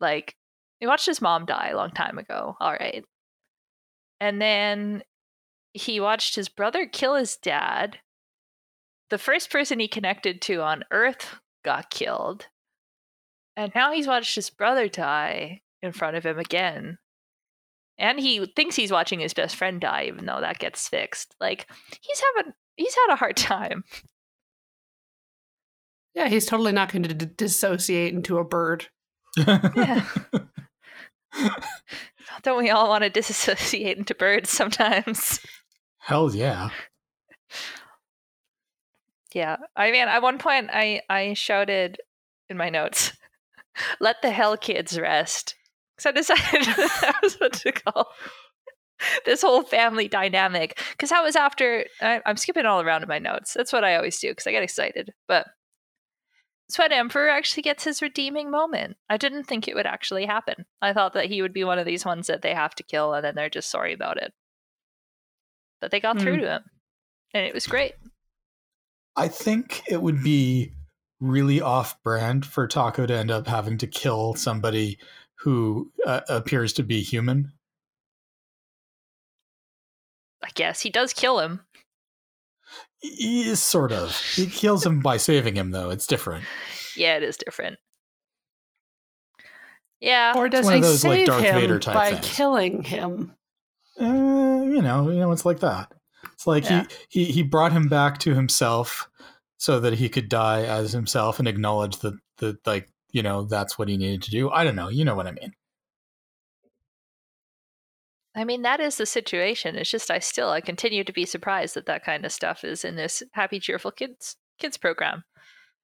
like 0.00 0.36
he 0.80 0.86
watched 0.86 1.06
his 1.06 1.20
mom 1.22 1.46
die 1.46 1.68
a 1.72 1.76
long 1.76 1.90
time 1.90 2.18
ago. 2.18 2.56
All 2.60 2.72
right. 2.72 3.04
And 4.20 4.40
then 4.42 5.02
he 5.72 6.00
watched 6.00 6.34
his 6.36 6.48
brother 6.48 6.86
kill 6.86 7.14
his 7.14 7.36
dad. 7.36 8.00
The 9.10 9.18
first 9.18 9.50
person 9.50 9.80
he 9.80 9.88
connected 9.88 10.40
to 10.42 10.62
on 10.62 10.84
Earth 10.90 11.36
got 11.64 11.90
killed. 11.90 12.46
And 13.56 13.72
now 13.74 13.92
he's 13.92 14.06
watched 14.06 14.34
his 14.36 14.50
brother 14.50 14.88
die 14.88 15.62
in 15.82 15.92
front 15.92 16.16
of 16.16 16.24
him 16.24 16.38
again. 16.38 16.98
And 17.98 18.18
he 18.18 18.46
thinks 18.56 18.76
he's 18.76 18.92
watching 18.92 19.20
his 19.20 19.34
best 19.34 19.56
friend 19.56 19.80
die, 19.80 20.04
even 20.06 20.24
though 20.24 20.40
that 20.40 20.58
gets 20.58 20.88
fixed. 20.88 21.34
Like, 21.40 21.66
he's 22.00 22.22
having, 22.36 22.52
he's 22.76 22.94
had 22.94 23.12
a 23.12 23.16
hard 23.16 23.36
time. 23.36 23.84
Yeah, 26.14 26.28
he's 26.28 26.46
totally 26.46 26.72
not 26.72 26.90
going 26.92 27.02
to 27.02 27.14
d- 27.14 27.26
dissociate 27.36 28.14
into 28.14 28.38
a 28.38 28.44
bird. 28.44 28.86
Yeah. 29.36 30.04
Don't 32.42 32.58
we 32.58 32.70
all 32.70 32.88
want 32.88 33.04
to 33.04 33.10
disassociate 33.10 33.98
into 33.98 34.14
birds 34.14 34.50
sometimes? 34.50 35.40
Hell 35.98 36.34
yeah. 36.34 36.70
Yeah. 39.34 39.56
I 39.76 39.90
mean, 39.92 40.08
at 40.08 40.22
one 40.22 40.38
point, 40.38 40.70
I 40.72 41.02
I 41.08 41.34
shouted 41.34 41.98
in 42.48 42.56
my 42.56 42.68
notes, 42.68 43.12
"Let 44.00 44.22
the 44.22 44.30
hell 44.30 44.56
kids 44.56 44.98
rest." 44.98 45.54
So 45.98 46.10
I 46.10 46.12
decided 46.12 46.64
that 46.76 47.18
was 47.22 47.34
what 47.36 47.52
to 47.54 47.72
call 47.72 48.08
this 49.26 49.42
whole 49.42 49.62
family 49.62 50.08
dynamic 50.08 50.80
because 50.92 51.10
that 51.10 51.22
was 51.22 51.36
after 51.36 51.84
I, 52.00 52.20
I'm 52.26 52.36
skipping 52.36 52.66
all 52.66 52.80
around 52.80 53.02
in 53.02 53.08
my 53.08 53.18
notes. 53.18 53.54
That's 53.54 53.72
what 53.72 53.84
I 53.84 53.96
always 53.96 54.18
do 54.18 54.30
because 54.30 54.46
I 54.46 54.52
get 54.52 54.62
excited. 54.62 55.12
But 55.28 55.46
Sweat 56.70 56.92
Emperor 56.92 57.28
actually 57.28 57.62
gets 57.64 57.84
his 57.84 58.00
redeeming 58.00 58.50
moment. 58.50 58.96
I 59.08 59.16
didn't 59.16 59.44
think 59.44 59.66
it 59.66 59.74
would 59.74 59.86
actually 59.86 60.24
happen. 60.26 60.66
I 60.80 60.92
thought 60.92 61.14
that 61.14 61.26
he 61.26 61.42
would 61.42 61.52
be 61.52 61.64
one 61.64 61.78
of 61.78 61.86
these 61.86 62.04
ones 62.04 62.28
that 62.28 62.42
they 62.42 62.54
have 62.54 62.74
to 62.76 62.82
kill 62.84 63.12
and 63.12 63.24
then 63.24 63.34
they're 63.34 63.50
just 63.50 63.70
sorry 63.70 63.92
about 63.92 64.22
it. 64.22 64.32
But 65.80 65.90
they 65.90 66.00
got 66.00 66.20
through 66.20 66.36
Hmm. 66.36 66.40
to 66.42 66.50
him, 66.50 66.62
and 67.34 67.46
it 67.46 67.54
was 67.54 67.66
great. 67.66 67.94
I 69.16 69.28
think 69.28 69.82
it 69.88 70.00
would 70.00 70.22
be 70.22 70.72
really 71.20 71.60
off 71.60 72.02
brand 72.02 72.46
for 72.46 72.66
Taco 72.66 73.06
to 73.06 73.14
end 73.14 73.30
up 73.30 73.46
having 73.46 73.76
to 73.78 73.86
kill 73.86 74.34
somebody 74.34 74.98
who 75.40 75.90
uh, 76.06 76.20
appears 76.28 76.72
to 76.74 76.82
be 76.82 77.02
human. 77.02 77.52
I 80.42 80.48
guess 80.54 80.80
he 80.80 80.90
does 80.90 81.12
kill 81.12 81.40
him. 81.40 81.60
He 83.00 83.48
is 83.48 83.62
sort 83.62 83.92
of. 83.92 84.18
He 84.34 84.46
kills 84.46 84.84
him 84.84 85.00
by 85.00 85.16
saving 85.16 85.56
him, 85.56 85.70
though. 85.70 85.90
It's 85.90 86.06
different. 86.06 86.44
Yeah, 86.96 87.16
it 87.16 87.22
is 87.22 87.36
different. 87.36 87.78
Yeah, 90.00 90.32
Or 90.34 90.48
does 90.48 90.64
one 90.64 90.74
of 90.74 90.78
he 90.78 90.82
those, 90.82 91.04
like, 91.04 91.18
save 91.18 91.26
Darth 91.26 91.42
him 91.42 91.54
Vader 91.56 91.78
type 91.78 91.94
by 91.94 92.10
things. 92.12 92.34
killing 92.34 92.82
him? 92.82 93.34
Uh, 94.00 94.04
you 94.64 94.80
know, 94.80 95.10
you 95.10 95.18
know, 95.18 95.30
it's 95.30 95.44
like 95.44 95.60
that. 95.60 95.92
It's 96.32 96.46
like 96.46 96.64
Yeah. 96.64 96.86
he, 97.08 97.24
he 97.24 97.32
he 97.32 97.42
brought 97.42 97.72
him 97.72 97.88
back 97.88 98.18
to 98.18 98.34
himself 98.34 99.08
so 99.56 99.80
that 99.80 99.94
he 99.94 100.08
could 100.08 100.28
die 100.28 100.62
as 100.62 100.92
himself 100.92 101.38
and 101.38 101.46
acknowledge 101.48 101.98
that 101.98 102.14
that 102.38 102.66
like 102.66 102.88
you 103.12 103.22
know 103.22 103.44
that's 103.44 103.78
what 103.78 103.88
he 103.88 103.96
needed 103.96 104.22
to 104.22 104.30
do. 104.30 104.50
I 104.50 104.64
don't 104.64 104.76
know. 104.76 104.88
You 104.88 105.04
know 105.04 105.14
what 105.14 105.26
I 105.26 105.32
mean? 105.32 105.52
I 108.34 108.44
mean 108.44 108.62
that 108.62 108.80
is 108.80 108.96
the 108.96 109.06
situation. 109.06 109.76
It's 109.76 109.90
just 109.90 110.10
I 110.10 110.18
still 110.20 110.50
I 110.50 110.60
continue 110.60 111.04
to 111.04 111.12
be 111.12 111.26
surprised 111.26 111.74
that 111.74 111.86
that 111.86 112.04
kind 112.04 112.24
of 112.24 112.32
stuff 112.32 112.64
is 112.64 112.84
in 112.84 112.96
this 112.96 113.22
happy 113.32 113.58
cheerful 113.60 113.90
kids 113.90 114.36
kids 114.58 114.76
program. 114.76 115.24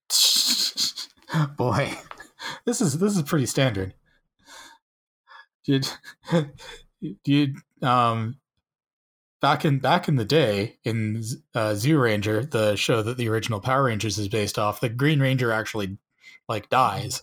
Boy, 1.57 1.93
this 2.65 2.81
is 2.81 2.99
this 2.99 3.17
is 3.17 3.23
pretty 3.23 3.47
standard. 3.47 3.95
Did 5.65 5.89
you 7.25 7.55
um 7.83 8.37
back 9.41 9.65
in 9.65 9.79
back 9.79 10.09
in 10.09 10.17
the 10.17 10.25
day 10.25 10.79
in 10.85 11.23
uh, 11.55 11.73
Zyuranger, 11.73 12.51
the 12.51 12.77
show 12.77 13.03
that 13.03 13.17
the 13.17 13.29
original 13.29 13.61
Power 13.61 13.85
Rangers 13.85 14.19
is 14.19 14.29
based 14.29 14.59
off, 14.59 14.81
the 14.81 14.89
Green 14.89 15.21
Ranger 15.21 15.53
actually 15.53 15.99
like 16.49 16.69
dies, 16.69 17.23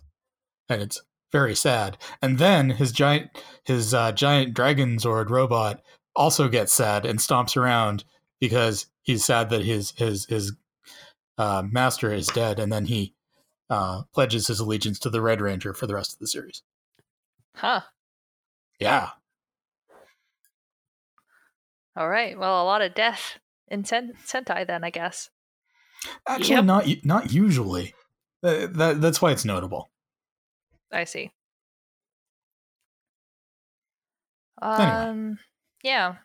and 0.70 0.82
it's 0.82 1.02
very 1.32 1.56
sad. 1.56 1.98
And 2.22 2.38
then 2.38 2.70
his 2.70 2.92
giant 2.92 3.32
his 3.64 3.94
uh, 3.94 4.12
giant 4.12 4.54
Dragon 4.54 4.98
Zord 4.98 5.30
robot 5.30 5.82
also 6.16 6.48
gets 6.48 6.74
sad 6.74 7.06
and 7.06 7.20
stomps 7.20 7.58
around 7.58 8.04
because 8.40 8.88
he's 9.02 9.26
sad 9.26 9.50
that 9.50 9.64
his 9.64 9.92
his 9.98 10.26
his 10.26 10.54
uh, 11.38 11.64
master 11.70 12.14
is 12.14 12.28
dead, 12.28 12.60
and 12.60 12.72
then 12.72 12.86
he 12.86 13.14
uh, 13.70 14.04
pledges 14.14 14.48
his 14.48 14.60
allegiance 14.60 15.00
to 15.00 15.10
the 15.10 15.22
Red 15.22 15.42
Ranger 15.42 15.74
for 15.74 15.88
the 15.88 15.96
rest 15.96 16.14
of 16.14 16.20
the 16.20 16.28
series. 16.28 16.62
Huh. 17.56 17.82
Yeah, 18.80 19.10
All 21.96 22.10
right. 22.10 22.38
Well, 22.38 22.62
a 22.62 22.66
lot 22.66 22.82
of 22.82 22.96
death 22.96 23.40
in 23.68 23.86
Sen- 23.86 24.14
Sentai 24.26 24.66
then, 24.66 24.84
I 24.84 24.90
guess. 24.90 25.30
actually, 26.28 26.56
Yep. 26.56 26.66
not 26.66 26.86
not 27.04 27.32
usually. 27.34 27.94
Uh, 28.44 28.68
that 28.72 29.00
that's 29.02 29.22
why 29.22 29.32
it's 29.32 29.46
notable. 29.46 29.90
I 30.92 31.06
see. 31.06 31.32
Anyway. 34.62 34.86
Um 34.90 35.40
yeah. 35.84 36.16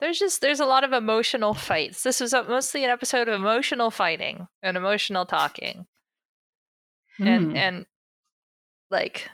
There's 0.00 0.18
just 0.18 0.40
there's 0.40 0.60
a 0.60 0.66
lot 0.66 0.84
of 0.84 0.92
emotional 0.92 1.54
fights. 1.54 2.02
This 2.02 2.20
was 2.20 2.32
a, 2.32 2.42
mostly 2.44 2.84
an 2.84 2.90
episode 2.90 3.28
of 3.28 3.34
emotional 3.34 3.90
fighting 3.90 4.46
and 4.62 4.76
emotional 4.76 5.24
talking. 5.26 5.86
and 7.18 7.50
Hmm. 7.52 7.56
and 7.56 7.86
like 8.90 9.30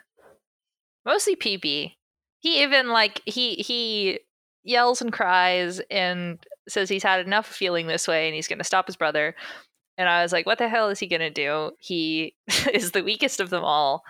mostly 1.05 1.35
PB. 1.37 1.97
He 2.39 2.63
even 2.63 2.89
like 2.91 3.21
he 3.27 3.57
he 3.57 4.21
yells 4.65 5.01
and 5.01 5.13
cries 5.13 5.81
and 5.91 6.39
says 6.69 6.89
he's 6.89 7.03
had 7.03 7.25
enough 7.25 7.47
feeling 7.47 7.87
this 7.87 8.07
way 8.07 8.27
and 8.27 8.35
he's 8.35 8.49
going 8.49 8.59
to 8.59 8.65
stop 8.65 8.87
his 8.87 8.97
brother. 8.97 9.35
And 9.99 10.09
I 10.09 10.23
was 10.23 10.33
like, 10.33 10.47
what 10.47 10.59
the 10.59 10.69
hell 10.69 10.89
is 10.89 10.99
he 10.99 11.07
going 11.07 11.21
to 11.21 11.31
do? 11.31 11.73
He 11.79 12.35
is 12.73 12.93
the 12.93 13.05
weakest 13.05 13.41
of 13.41 13.51
them 13.51 13.65
all. 13.65 14.03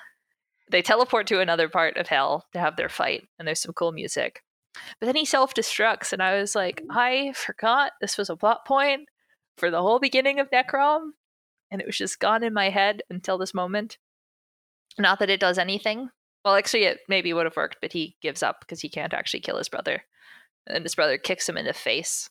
They 0.71 0.83
teleport 0.83 1.27
to 1.29 1.41
another 1.41 1.69
part 1.69 1.97
of 1.97 2.09
hell 2.09 2.47
to 2.53 2.61
have 2.61 2.77
their 2.77 2.89
fight 2.89 3.27
and 3.39 3.47
there's 3.47 3.61
some 3.61 3.75
cool 3.75 3.93
music. 3.93 4.43
But 5.01 5.07
then 5.07 5.17
he 5.17 5.25
self-destructs 5.25 6.13
and 6.13 6.23
I 6.23 6.41
was 6.41 6.55
like, 6.55 6.83
I 6.91 7.33
forgot 7.35 7.93
this 8.01 8.17
was 8.17 8.31
a 8.31 8.37
plot 8.37 8.65
point 8.67 9.09
for 9.59 9.71
the 9.71 9.83
whole 9.83 9.99
beginning 9.99 10.41
of 10.41 10.51
Necrom 10.51 11.11
and 11.71 11.81
it 11.81 11.87
was 11.87 11.97
just 11.97 12.21
gone 12.21 12.43
in 12.43 12.55
my 12.55 12.71
head 12.71 13.03
until 13.11 13.39
this 13.39 13.55
moment. 13.55 13.99
Not 14.99 15.19
that 15.19 15.31
it 15.31 15.41
does 15.41 15.59
anything. 15.59 16.11
Well, 16.45 16.55
actually, 16.55 16.85
it 16.85 17.01
maybe 17.09 17.33
would 17.33 17.47
have 17.47 17.57
worked, 17.57 17.77
but 17.81 17.93
he 17.93 18.17
gives 18.21 18.43
up 18.43 18.61
because 18.61 18.81
he 18.81 18.89
can't 18.89 19.15
actually 19.15 19.41
kill 19.41 19.59
his 19.59 19.69
brother. 19.69 20.03
And 20.67 20.85
his 20.85 20.95
brother 20.95 21.19
kicks 21.19 21.49
him 21.49 21.57
in 21.57 21.67
the 21.67 21.73
face. 21.73 22.31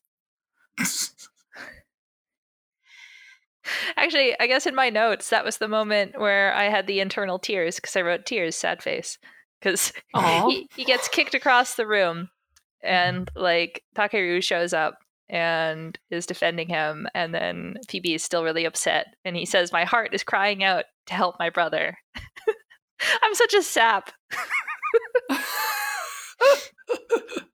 Actually, 3.95 4.37
I 4.39 4.47
guess 4.47 4.65
in 4.65 4.75
my 4.75 4.89
notes, 4.89 5.29
that 5.29 5.45
was 5.45 5.57
the 5.57 5.67
moment 5.67 6.19
where 6.19 6.53
I 6.53 6.65
had 6.65 6.87
the 6.87 6.99
internal 6.99 7.39
tears 7.39 7.75
because 7.75 7.95
I 7.95 8.01
wrote 8.01 8.25
tears, 8.25 8.55
sad 8.55 8.81
face. 8.81 9.17
Because 9.59 9.93
he, 10.47 10.67
he 10.75 10.83
gets 10.83 11.07
kicked 11.07 11.35
across 11.35 11.75
the 11.75 11.87
room 11.87 12.29
and 12.81 13.29
like 13.35 13.83
Takeru 13.95 14.43
shows 14.43 14.73
up 14.73 14.97
and 15.29 15.97
is 16.09 16.25
defending 16.25 16.67
him 16.67 17.07
and 17.13 17.33
then 17.33 17.75
PB 17.87 18.15
is 18.15 18.23
still 18.23 18.43
really 18.43 18.65
upset 18.65 19.15
and 19.23 19.35
he 19.35 19.45
says 19.45 19.71
my 19.71 19.85
heart 19.85 20.13
is 20.13 20.23
crying 20.23 20.63
out 20.63 20.85
to 21.05 21.13
help 21.13 21.35
my 21.39 21.49
brother. 21.49 21.97
I'm 23.21 23.33
such 23.33 23.53
a 23.53 23.63
sap. 23.63 24.11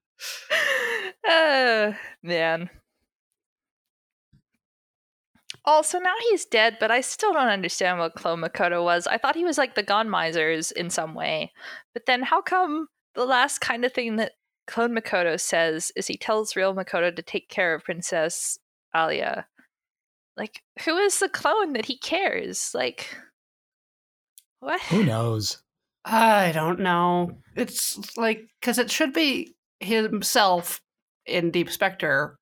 uh, 1.29 1.91
man. 2.23 2.69
Also, 5.65 5.99
now 5.99 6.13
he's 6.29 6.45
dead, 6.45 6.77
but 6.79 6.91
I 6.91 7.01
still 7.01 7.33
don't 7.33 7.49
understand 7.49 7.99
what 7.99 8.15
Clone 8.15 8.41
Makoto 8.41 8.83
was. 8.83 9.05
I 9.05 9.17
thought 9.17 9.35
he 9.35 9.43
was 9.43 9.57
like 9.57 9.75
the 9.75 9.83
Gammaizers 9.83 10.71
in 10.71 10.89
some 10.89 11.13
way. 11.13 11.51
But 11.93 12.05
then 12.05 12.21
how 12.21 12.41
come 12.41 12.87
the 13.15 13.25
last 13.25 13.59
kind 13.59 13.83
of 13.83 13.93
thing 13.93 14.15
that 14.15 14.33
Clone 14.67 14.95
Makoto 14.95 15.37
says 15.37 15.91
is 15.95 16.07
he 16.07 16.15
tells 16.15 16.55
real 16.55 16.73
Makoto 16.73 17.13
to 17.13 17.21
take 17.21 17.49
care 17.49 17.73
of 17.73 17.83
Princess 17.83 18.57
Alia? 18.95 19.45
Like, 20.37 20.61
who 20.85 20.95
is 20.97 21.19
the 21.19 21.27
clone 21.27 21.73
that 21.73 21.85
he 21.87 21.97
cares? 21.97 22.71
Like, 22.73 23.17
what? 24.61 24.79
Who 24.83 25.03
knows? 25.03 25.61
I 26.05 26.53
don't 26.53 26.79
know. 26.79 27.39
It's 27.57 27.99
like 28.15 28.47
because 28.61 28.77
it 28.77 28.89
should 28.89 29.11
be 29.11 29.56
himself 29.79 30.81
in 31.25 31.51
Deep 31.51 31.69
Spectre, 31.69 32.37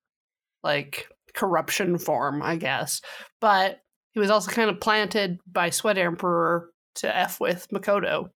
like 0.62 1.08
corruption 1.34 1.98
form, 1.98 2.42
I 2.42 2.56
guess. 2.56 3.00
But 3.40 3.80
he 4.12 4.20
was 4.20 4.30
also 4.30 4.50
kind 4.50 4.70
of 4.70 4.80
planted 4.80 5.38
by 5.46 5.70
Sweat 5.70 5.98
Emperor 5.98 6.70
to 6.96 7.14
f 7.14 7.40
with 7.40 7.68
Makoto. 7.68 8.30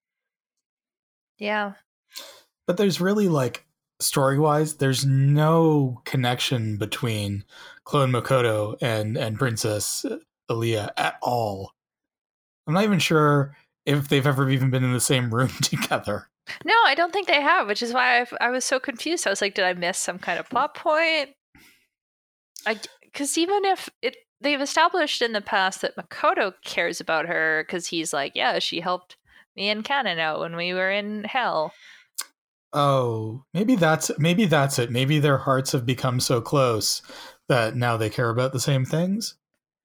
Yeah. 1.37 1.73
But 2.67 2.77
there's 2.77 3.01
really 3.01 3.27
like 3.27 3.65
story 3.99 4.39
wise, 4.39 4.75
there's 4.75 5.05
no 5.05 6.01
connection 6.05 6.77
between 6.77 7.43
Clone 7.83 8.11
Makoto 8.11 8.75
and 8.81 9.17
and 9.17 9.37
Princess 9.37 10.05
Alia 10.49 10.91
at 10.97 11.15
all. 11.21 11.71
I'm 12.67 12.73
not 12.73 12.83
even 12.83 12.99
sure 12.99 13.55
if 13.85 14.07
they've 14.07 14.27
ever 14.27 14.49
even 14.49 14.69
been 14.69 14.83
in 14.83 14.93
the 14.93 14.99
same 14.99 15.33
room 15.33 15.49
together. 15.61 16.29
No, 16.65 16.73
I 16.85 16.95
don't 16.95 17.13
think 17.13 17.27
they 17.27 17.41
have, 17.41 17.67
which 17.67 17.83
is 17.83 17.93
why 17.93 18.21
I, 18.21 18.27
I 18.41 18.49
was 18.49 18.65
so 18.65 18.79
confused. 18.79 19.25
I 19.25 19.29
was 19.29 19.41
like, 19.41 19.55
did 19.55 19.65
I 19.65 19.73
miss 19.73 19.97
some 19.97 20.19
kind 20.19 20.39
of 20.39 20.49
plot 20.49 20.75
point? 20.75 21.29
I 22.65 22.79
because 23.03 23.37
even 23.37 23.65
if 23.65 23.89
it 24.01 24.15
they've 24.41 24.61
established 24.61 25.21
in 25.21 25.33
the 25.33 25.41
past 25.41 25.81
that 25.81 25.95
Makoto 25.95 26.53
cares 26.63 26.99
about 26.99 27.27
her 27.27 27.63
because 27.65 27.87
he's 27.87 28.13
like, 28.13 28.33
yeah, 28.35 28.59
she 28.59 28.79
helped 28.79 29.17
me 29.55 29.69
and 29.69 29.83
Kanon 29.83 30.19
out 30.19 30.39
when 30.39 30.55
we 30.55 30.73
were 30.73 30.91
in 30.91 31.23
hell. 31.23 31.73
Oh, 32.73 33.43
maybe 33.53 33.75
that's 33.75 34.11
maybe 34.17 34.45
that's 34.45 34.79
it. 34.79 34.91
Maybe 34.91 35.19
their 35.19 35.37
hearts 35.37 35.73
have 35.73 35.85
become 35.85 36.19
so 36.19 36.41
close 36.41 37.01
that 37.49 37.75
now 37.75 37.97
they 37.97 38.09
care 38.09 38.29
about 38.29 38.53
the 38.53 38.59
same 38.59 38.85
things. 38.85 39.35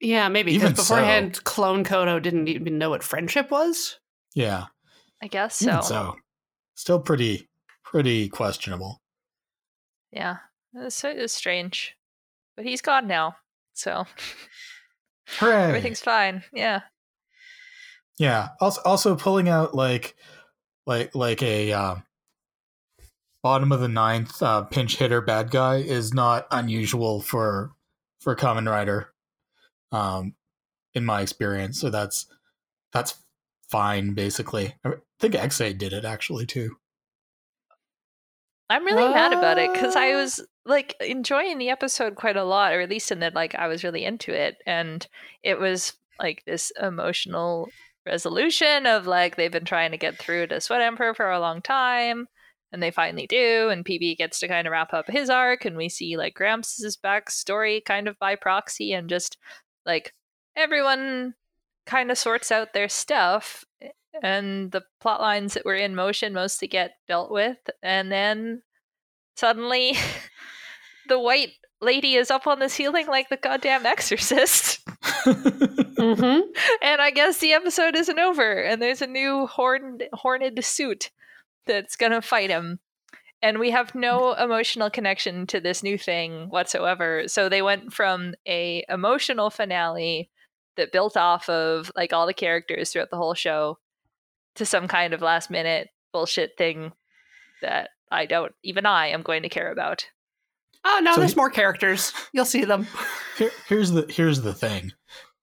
Yeah, 0.00 0.28
maybe 0.28 0.52
because 0.52 0.70
Even 0.70 0.76
so. 0.76 0.82
beforehand, 0.82 1.44
Clone 1.44 1.84
Kodo 1.84 2.22
didn't 2.22 2.48
even 2.48 2.78
know 2.78 2.90
what 2.90 3.02
friendship 3.02 3.50
was. 3.50 3.98
Yeah, 4.34 4.66
I 5.22 5.26
guess 5.26 5.62
even 5.62 5.82
so. 5.82 6.16
Still 6.76 7.00
pretty 7.00 7.48
pretty 7.82 8.28
questionable. 8.28 9.02
Yeah, 10.12 10.36
it's, 10.74 11.02
it's 11.02 11.32
strange, 11.32 11.96
but 12.54 12.64
he's 12.64 12.80
gone 12.80 13.08
now, 13.08 13.36
So 13.74 14.06
Hooray! 15.38 15.64
everything's 15.64 16.00
fine. 16.00 16.44
Yeah. 16.52 16.82
Yeah. 18.18 18.50
Also, 18.60 18.80
also 18.84 19.16
pulling 19.16 19.48
out 19.48 19.74
like, 19.74 20.14
like, 20.86 21.14
like 21.14 21.42
a 21.42 21.72
uh, 21.72 21.96
bottom 23.42 23.72
of 23.72 23.80
the 23.80 23.88
ninth 23.88 24.42
uh, 24.42 24.62
pinch 24.62 24.96
hitter 24.96 25.20
bad 25.20 25.50
guy 25.50 25.76
is 25.76 26.14
not 26.14 26.46
unusual 26.50 27.20
for 27.20 27.72
for 28.20 28.34
Kamen 28.36 28.68
Rider, 28.70 29.12
um, 29.92 30.34
in 30.94 31.04
my 31.04 31.20
experience. 31.20 31.80
So 31.80 31.90
that's 31.90 32.26
that's 32.92 33.14
fine. 33.68 34.14
Basically, 34.14 34.74
I 35.18 35.22
think 35.22 35.34
XA 35.34 35.76
did 35.78 35.92
it 35.92 36.04
actually 36.04 36.46
too. 36.46 36.76
I'm 38.68 38.84
really 38.84 39.08
mad 39.08 39.32
about 39.32 39.58
it 39.58 39.72
because 39.72 39.94
I 39.94 40.12
ah. 40.12 40.16
was 40.16 40.44
like 40.64 40.96
enjoying 41.00 41.58
the 41.58 41.70
episode 41.70 42.16
quite 42.16 42.36
a 42.36 42.44
lot, 42.44 42.72
or 42.72 42.80
at 42.80 42.90
least 42.90 43.12
in 43.12 43.20
that 43.20 43.34
like 43.34 43.54
I 43.54 43.68
was 43.68 43.84
really 43.84 44.04
into 44.04 44.32
it, 44.32 44.56
and 44.66 45.06
it 45.42 45.60
was 45.60 45.92
like 46.18 46.42
this 46.46 46.72
emotional 46.82 47.68
resolution 48.04 48.86
of 48.86 49.06
like 49.06 49.36
they've 49.36 49.52
been 49.52 49.64
trying 49.64 49.92
to 49.92 49.96
get 49.98 50.18
through 50.18 50.48
to 50.48 50.60
Sweat 50.60 50.80
Emperor 50.80 51.14
for 51.14 51.30
a 51.30 51.40
long 51.40 51.62
time, 51.62 52.26
and 52.72 52.82
they 52.82 52.90
finally 52.90 53.28
do, 53.28 53.68
and 53.70 53.84
PB 53.84 54.16
gets 54.18 54.40
to 54.40 54.48
kind 54.48 54.66
of 54.66 54.72
wrap 54.72 54.92
up 54.92 55.08
his 55.08 55.30
arc, 55.30 55.64
and 55.64 55.76
we 55.76 55.88
see 55.88 56.16
like 56.16 56.34
Gramps' 56.34 56.96
backstory 57.02 57.84
kind 57.84 58.08
of 58.08 58.18
by 58.18 58.34
proxy, 58.34 58.92
and 58.92 59.08
just 59.08 59.38
like 59.84 60.12
everyone 60.56 61.34
kind 61.86 62.10
of 62.10 62.18
sorts 62.18 62.50
out 62.50 62.72
their 62.72 62.88
stuff 62.88 63.64
and 64.22 64.72
the 64.72 64.82
plot 65.00 65.20
lines 65.20 65.54
that 65.54 65.64
were 65.64 65.74
in 65.74 65.94
motion 65.94 66.32
mostly 66.32 66.68
get 66.68 66.92
dealt 67.08 67.30
with 67.30 67.58
and 67.82 68.10
then 68.10 68.62
suddenly 69.36 69.96
the 71.08 71.18
white 71.18 71.52
lady 71.80 72.14
is 72.14 72.30
up 72.30 72.46
on 72.46 72.58
the 72.58 72.68
ceiling 72.68 73.06
like 73.06 73.28
the 73.28 73.36
goddamn 73.36 73.84
exorcist. 73.84 74.80
Mm-hmm. 75.26 76.40
and 76.82 77.00
i 77.02 77.10
guess 77.10 77.38
the 77.38 77.52
episode 77.52 77.94
isn't 77.94 78.18
over 78.18 78.62
and 78.62 78.80
there's 78.80 79.02
a 79.02 79.06
new 79.06 79.46
horned 79.46 80.04
horned 80.14 80.64
suit 80.64 81.10
that's 81.66 81.96
gonna 81.96 82.22
fight 82.22 82.50
him. 82.50 82.80
And 83.42 83.58
we 83.58 83.70
have 83.70 83.94
no 83.94 84.32
emotional 84.38 84.90
connection 84.90 85.46
to 85.48 85.60
this 85.60 85.82
new 85.82 85.98
thing 85.98 86.48
whatsoever. 86.48 87.28
So 87.28 87.48
they 87.48 87.62
went 87.62 87.92
from 87.92 88.34
a 88.46 88.84
emotional 88.88 89.50
finale 89.50 90.30
that 90.76 90.92
built 90.92 91.16
off 91.16 91.48
of 91.48 91.90
like 91.96 92.12
all 92.12 92.26
the 92.26 92.34
characters 92.34 92.90
throughout 92.90 93.10
the 93.10 93.16
whole 93.16 93.34
show 93.34 93.78
to 94.56 94.66
some 94.66 94.88
kind 94.88 95.12
of 95.14 95.20
last 95.22 95.50
minute 95.50 95.88
bullshit 96.12 96.56
thing 96.58 96.92
that 97.62 97.90
I 98.10 98.26
don't 98.26 98.52
even 98.62 98.86
I 98.86 99.08
am 99.08 99.22
going 99.22 99.42
to 99.42 99.48
care 99.48 99.70
about. 99.70 100.06
Oh 100.84 101.00
no, 101.02 101.14
So 101.14 101.20
there's 101.20 101.32
he- 101.32 101.36
more 101.36 101.50
characters. 101.50 102.12
You'll 102.32 102.44
see 102.44 102.64
them. 102.64 102.86
Here, 103.38 103.50
here's 103.68 103.90
the 103.90 104.06
here's 104.08 104.40
the 104.42 104.54
thing 104.54 104.92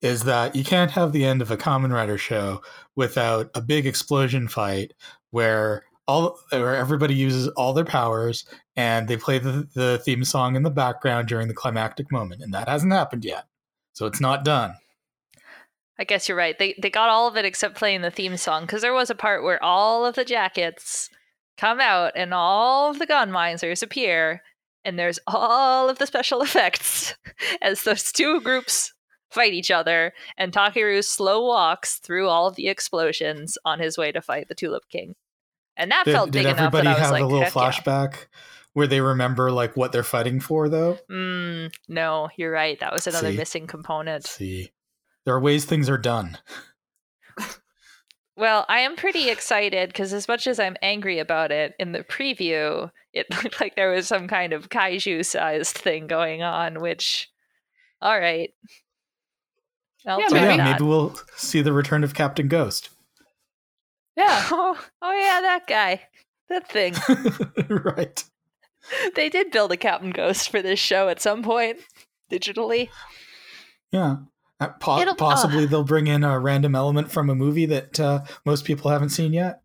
is 0.01 0.23
that 0.25 0.55
you 0.55 0.63
can't 0.63 0.91
have 0.91 1.11
the 1.13 1.23
end 1.25 1.41
of 1.41 1.49
a 1.51 1.57
Kamen 1.57 1.93
Rider 1.93 2.17
show 2.17 2.61
without 2.95 3.49
a 3.55 3.61
big 3.61 3.85
explosion 3.85 4.47
fight 4.47 4.93
where 5.31 5.83
all 6.07 6.37
where 6.49 6.75
everybody 6.75 7.13
uses 7.15 7.47
all 7.49 7.71
their 7.73 7.85
powers 7.85 8.45
and 8.75 9.07
they 9.07 9.15
play 9.15 9.39
the, 9.39 9.67
the 9.73 10.01
theme 10.03 10.23
song 10.25 10.55
in 10.57 10.63
the 10.63 10.69
background 10.69 11.27
during 11.29 11.47
the 11.47 11.53
climactic 11.53 12.11
moment 12.11 12.41
and 12.41 12.53
that 12.53 12.67
hasn't 12.67 12.91
happened 12.91 13.23
yet 13.23 13.45
so 13.93 14.05
it's 14.05 14.19
not 14.19 14.43
done 14.43 14.73
I 15.99 16.03
guess 16.05 16.27
you're 16.27 16.37
right. 16.37 16.57
They 16.57 16.75
they 16.81 16.89
got 16.89 17.09
all 17.09 17.27
of 17.27 17.37
it 17.37 17.45
except 17.45 17.75
playing 17.75 18.01
the 18.01 18.11
theme 18.11 18.37
song 18.37 18.63
because 18.63 18.81
there 18.81 18.93
was 18.93 19.09
a 19.09 19.15
part 19.15 19.43
where 19.43 19.63
all 19.63 20.05
of 20.05 20.15
the 20.15 20.25
jackets 20.25 21.09
come 21.57 21.79
out 21.79 22.13
and 22.15 22.33
all 22.33 22.89
of 22.89 22.99
the 22.99 23.07
Gammaizers 23.07 23.83
appear 23.83 24.41
and 24.83 24.97
there's 24.97 25.19
all 25.27 25.89
of 25.89 25.99
the 25.99 26.07
special 26.07 26.41
effects 26.43 27.15
as 27.61 27.83
those 27.83 28.11
two 28.11 28.41
groups 28.41 28.93
fight 29.29 29.53
each 29.53 29.71
other 29.71 30.13
and 30.37 30.51
Takeru 30.51 31.03
slow 31.03 31.45
walks 31.45 31.99
through 31.99 32.27
all 32.27 32.47
of 32.47 32.55
the 32.55 32.67
explosions 32.67 33.57
on 33.65 33.79
his 33.79 33.97
way 33.97 34.11
to 34.11 34.21
fight 34.21 34.47
the 34.47 34.55
Tulip 34.55 34.87
King. 34.89 35.15
And 35.75 35.91
that 35.91 36.05
did, 36.05 36.13
felt 36.13 36.31
did 36.31 36.39
big 36.39 36.45
enough 36.47 36.59
everybody 36.59 36.85
that 36.85 36.89
I 36.89 36.93
was 36.93 37.01
have 37.01 37.11
like, 37.11 37.23
a 37.23 37.25
little 37.25 37.43
"Heck 37.43 37.55
yeah." 37.55 37.71
flashback 37.71 38.15
where 38.73 38.87
they 38.87 39.01
remember 39.01 39.51
like 39.51 39.77
what 39.77 39.91
they're 39.91 40.03
fighting 40.03 40.39
for 40.39 40.69
though 40.69 40.97
Mm, 41.09 41.71
no, 41.87 42.29
you're 42.35 42.51
right. 42.51 42.79
That 42.79 42.93
was 42.93 43.07
another 43.07 43.31
See? 43.31 43.37
missing 43.37 43.67
component. 43.67 44.25
See 44.25 44.71
there 45.25 45.35
are 45.35 45.39
ways 45.39 45.65
things 45.65 45.89
are 45.89 45.97
done 45.97 46.37
Well, 48.35 48.65
I 48.67 48.79
am 48.79 48.95
pretty 48.95 49.29
excited 49.29 49.89
because 49.89 50.11
as 50.11 50.27
much 50.27 50.47
as 50.47 50.59
I'm 50.59 50.75
angry 50.81 51.19
about 51.19 51.51
it, 51.51 51.75
in 51.79 51.91
the 51.91 52.03
preview, 52.03 52.89
it 53.13 53.27
looked 53.43 53.61
like 53.61 53.75
there 53.75 53.91
was 53.91 54.07
some 54.07 54.27
kind 54.27 54.53
of 54.53 54.69
kaiju 54.69 55.23
sized 55.23 55.77
thing 55.77 56.07
going 56.07 56.41
on, 56.41 56.81
which, 56.81 57.29
all 58.01 58.19
right. 58.19 58.49
I'll 60.07 60.19
Yeah, 60.19 60.29
so 60.29 60.35
take 60.35 60.57
yeah 60.57 60.71
maybe 60.71 60.83
we'll 60.83 61.15
see 61.35 61.61
the 61.61 61.73
return 61.73 62.03
of 62.03 62.15
captain 62.15 62.47
ghost 62.47 62.89
Yeah. 64.17 64.47
Oh, 64.51 64.83
oh, 65.03 65.13
yeah, 65.13 65.39
that 65.41 65.67
guy. 65.67 66.01
That 66.49 66.67
thing. 66.67 66.95
right 67.69 68.23
they 69.15 69.29
did 69.29 69.51
build 69.51 69.71
a 69.71 69.77
Captain 69.77 70.11
Ghost 70.11 70.49
for 70.49 70.61
this 70.61 70.79
show 70.79 71.09
at 71.09 71.21
some 71.21 71.43
point, 71.43 71.79
digitally. 72.31 72.89
Yeah. 73.91 74.17
Uh, 74.69 74.73
po- 74.79 74.99
It'll- 74.99 75.15
possibly 75.15 75.65
they'll 75.65 75.83
bring 75.83 76.07
in 76.07 76.23
a 76.23 76.39
random 76.39 76.75
element 76.75 77.11
from 77.11 77.29
a 77.29 77.35
movie 77.35 77.65
that 77.67 77.99
uh, 77.99 78.23
most 78.45 78.65
people 78.65 78.89
haven't 78.91 79.09
seen 79.09 79.33
yet. 79.33 79.61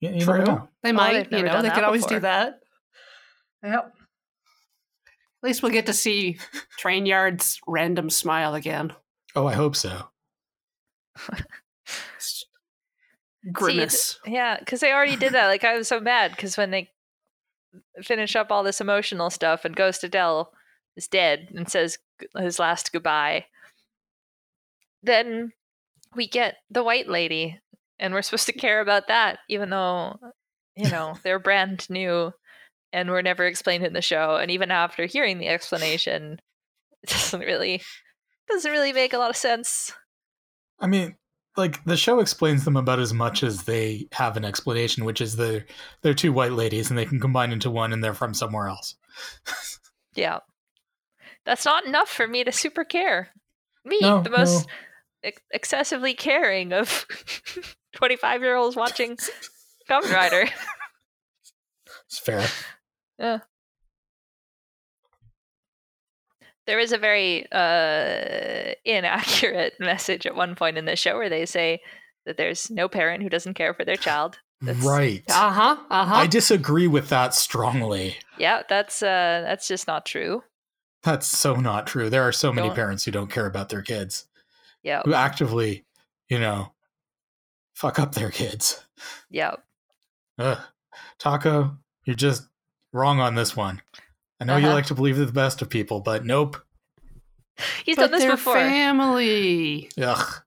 You, 0.00 0.10
you 0.10 0.20
True. 0.24 0.44
know. 0.44 0.68
They 0.82 0.90
Oh, 0.90 0.94
might, 0.94 1.30
they've 1.30 1.40
you 1.40 1.44
know, 1.46 1.60
they 1.62 1.68
that 1.68 1.74
could 1.74 1.84
always 1.84 2.02
before. 2.04 2.18
do 2.18 2.22
that. 2.22 2.60
Yep. 3.64 3.92
At 5.42 5.46
least 5.46 5.62
we'll 5.62 5.72
get 5.72 5.86
to 5.86 5.92
see 5.92 6.38
Train 6.78 7.06
Yard's 7.06 7.60
random 7.66 8.10
smile 8.10 8.54
again. 8.54 8.92
Oh, 9.36 9.46
I 9.46 9.54
hope 9.54 9.76
so. 9.76 10.08
Grimace. 13.52 14.18
Yeah, 14.26 14.58
because 14.58 14.80
they 14.80 14.92
already 14.92 15.16
did 15.16 15.32
that. 15.32 15.46
Like, 15.46 15.64
I 15.64 15.76
was 15.76 15.88
so 15.88 16.00
mad 16.00 16.32
because 16.32 16.56
when 16.56 16.70
they 16.70 16.90
finish 18.02 18.34
up 18.36 18.50
all 18.50 18.62
this 18.62 18.80
emotional 18.80 19.30
stuff 19.30 19.64
and 19.64 19.76
Ghost 19.76 20.02
Adele 20.04 20.52
is 20.96 21.06
dead 21.06 21.48
and 21.54 21.68
says 21.70 21.98
his 22.36 22.58
last 22.58 22.92
goodbye, 22.92 23.46
then 25.02 25.52
we 26.14 26.28
get 26.28 26.56
the 26.70 26.82
white 26.82 27.08
lady, 27.08 27.58
and 27.98 28.14
we're 28.14 28.22
supposed 28.22 28.46
to 28.46 28.52
care 28.52 28.80
about 28.80 29.08
that, 29.08 29.38
even 29.48 29.70
though, 29.70 30.18
you 30.76 30.90
know, 30.90 31.16
they're 31.22 31.38
brand 31.38 31.88
new 31.90 32.32
and 32.92 33.10
were 33.10 33.22
never 33.22 33.44
explained 33.44 33.84
in 33.84 33.92
the 33.92 34.02
show. 34.02 34.36
And 34.36 34.50
even 34.50 34.70
after 34.70 35.06
hearing 35.06 35.38
the 35.38 35.48
explanation, 35.48 36.40
it 37.02 37.10
doesn't 37.10 37.40
really 37.40 37.82
doesn't 38.48 38.70
really 38.70 38.92
make 38.92 39.12
a 39.12 39.18
lot 39.18 39.30
of 39.30 39.36
sense. 39.36 39.92
I 40.80 40.86
mean, 40.86 41.16
like 41.56 41.84
the 41.84 41.96
show 41.96 42.20
explains 42.20 42.64
them 42.64 42.76
about 42.76 43.00
as 43.00 43.12
much 43.12 43.42
as 43.42 43.64
they 43.64 44.06
have 44.12 44.36
an 44.36 44.44
explanation, 44.44 45.04
which 45.04 45.20
is 45.20 45.36
they're 45.36 45.66
they're 46.02 46.14
two 46.14 46.32
white 46.32 46.52
ladies 46.52 46.88
and 46.88 46.98
they 46.98 47.04
can 47.04 47.20
combine 47.20 47.52
into 47.52 47.70
one, 47.70 47.92
and 47.92 48.02
they're 48.02 48.14
from 48.14 48.34
somewhere 48.34 48.68
else. 48.68 48.94
Yeah. 50.18 50.40
That's 51.44 51.64
not 51.64 51.86
enough 51.86 52.08
for 52.08 52.26
me 52.26 52.44
to 52.44 52.52
super 52.52 52.84
care. 52.84 53.30
Me, 53.84 53.98
No, 54.02 54.20
the 54.20 54.30
most 54.30 54.66
no. 54.66 54.72
Ex- 55.22 55.42
excessively 55.52 56.14
caring 56.14 56.72
of 56.72 57.06
25 57.96 58.42
year 58.42 58.56
olds 58.56 58.76
watching 58.76 59.16
Kamen 59.88 60.12
Rider. 60.12 60.48
It's 62.06 62.18
fair. 62.18 62.46
There 66.66 66.78
is 66.78 66.92
a 66.92 66.98
very 66.98 67.46
uh, 67.50 68.74
inaccurate 68.84 69.74
message 69.80 70.26
at 70.26 70.34
one 70.34 70.54
point 70.54 70.76
in 70.76 70.84
the 70.84 70.96
show 70.96 71.16
where 71.16 71.30
they 71.30 71.46
say 71.46 71.80
that 72.26 72.36
there's 72.36 72.70
no 72.70 72.88
parent 72.88 73.22
who 73.22 73.30
doesn't 73.30 73.54
care 73.54 73.72
for 73.72 73.84
their 73.84 73.96
child. 73.96 74.38
That's- 74.60 74.84
right. 74.84 75.22
Uh 75.30 75.50
huh. 75.50 75.76
Uh 75.88 76.04
huh. 76.04 76.14
I 76.16 76.26
disagree 76.26 76.88
with 76.88 77.08
that 77.08 77.32
strongly. 77.34 78.16
Yeah, 78.38 78.62
that's 78.68 79.02
uh, 79.02 79.42
that's 79.46 79.66
just 79.68 79.86
not 79.86 80.04
true. 80.04 80.42
That's 81.04 81.26
so 81.28 81.54
not 81.54 81.86
true. 81.86 82.10
There 82.10 82.24
are 82.26 82.32
so 82.32 82.52
many 82.52 82.68
Don't- 82.68 82.74
parents 82.76 83.04
who 83.04 83.12
don't 83.12 83.30
care 83.30 83.46
about 83.46 83.68
their 83.70 83.82
kids, 83.82 84.26
Yeah, 84.82 85.02
who 85.04 85.14
actively, 85.14 85.84
you 86.28 86.38
know, 86.38 86.72
fuck 87.74 87.98
up 87.98 88.14
their 88.14 88.30
kids. 88.30 88.84
yeah. 89.30 89.54
Ugh. 90.38 90.58
Taco, 91.18 91.76
you're 92.04 92.16
just 92.16 92.48
wrong 92.92 93.20
on 93.20 93.34
this 93.34 93.56
one. 93.56 93.82
I 94.40 94.44
know 94.44 94.56
you 94.56 94.66
Uh-huh. 94.66 94.74
like 94.76 94.86
to 94.86 94.94
believe 94.94 95.16
the 95.16 95.26
best 95.32 95.60
of 95.62 95.68
people, 95.68 96.00
but 96.00 96.24
nope. 96.24 96.56
He's 97.84 97.96
but 97.96 98.10
done 98.10 98.20
this 98.20 98.30
before. 98.30 98.54
family. 98.54 99.90
Ugh. 100.00 100.42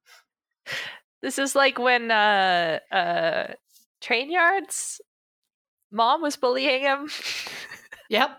This 1.21 1.37
is 1.37 1.55
like 1.55 1.77
when 1.77 2.09
uh 2.09 2.79
uh 2.91 3.47
Train 3.99 4.31
Yard's 4.31 5.01
mom 5.91 6.21
was 6.21 6.37
bullying 6.37 6.81
him 6.81 7.09
Yep. 8.09 8.29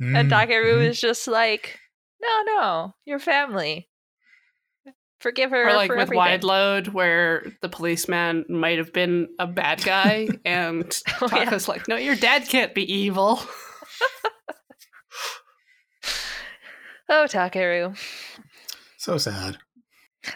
and 0.00 0.30
Mm, 0.30 0.30
Takeru 0.30 0.78
mhm. 0.80 0.88
is 0.88 1.00
just 1.00 1.26
like, 1.28 1.78
No, 2.20 2.42
no, 2.46 2.94
your 3.04 3.18
family. 3.18 3.87
Forgive 5.20 5.50
her 5.50 5.68
Or 5.68 5.74
like 5.74 5.88
for 5.88 5.96
with 5.96 6.02
everything. 6.02 6.16
Wide 6.16 6.44
Load, 6.44 6.88
where 6.88 7.44
the 7.60 7.68
policeman 7.68 8.44
might 8.48 8.78
have 8.78 8.92
been 8.92 9.28
a 9.38 9.46
bad 9.46 9.84
guy, 9.84 10.28
and 10.44 10.96
Oh, 11.20 11.28
yeah. 11.32 11.58
Like, 11.66 11.88
"No, 11.88 11.96
your 11.96 12.14
dad 12.16 12.48
can't 12.48 12.74
be 12.74 12.90
evil." 12.92 13.40
Oh, 17.08 17.24
Takeru. 17.26 17.98
So 18.98 19.16
sad. 19.16 19.56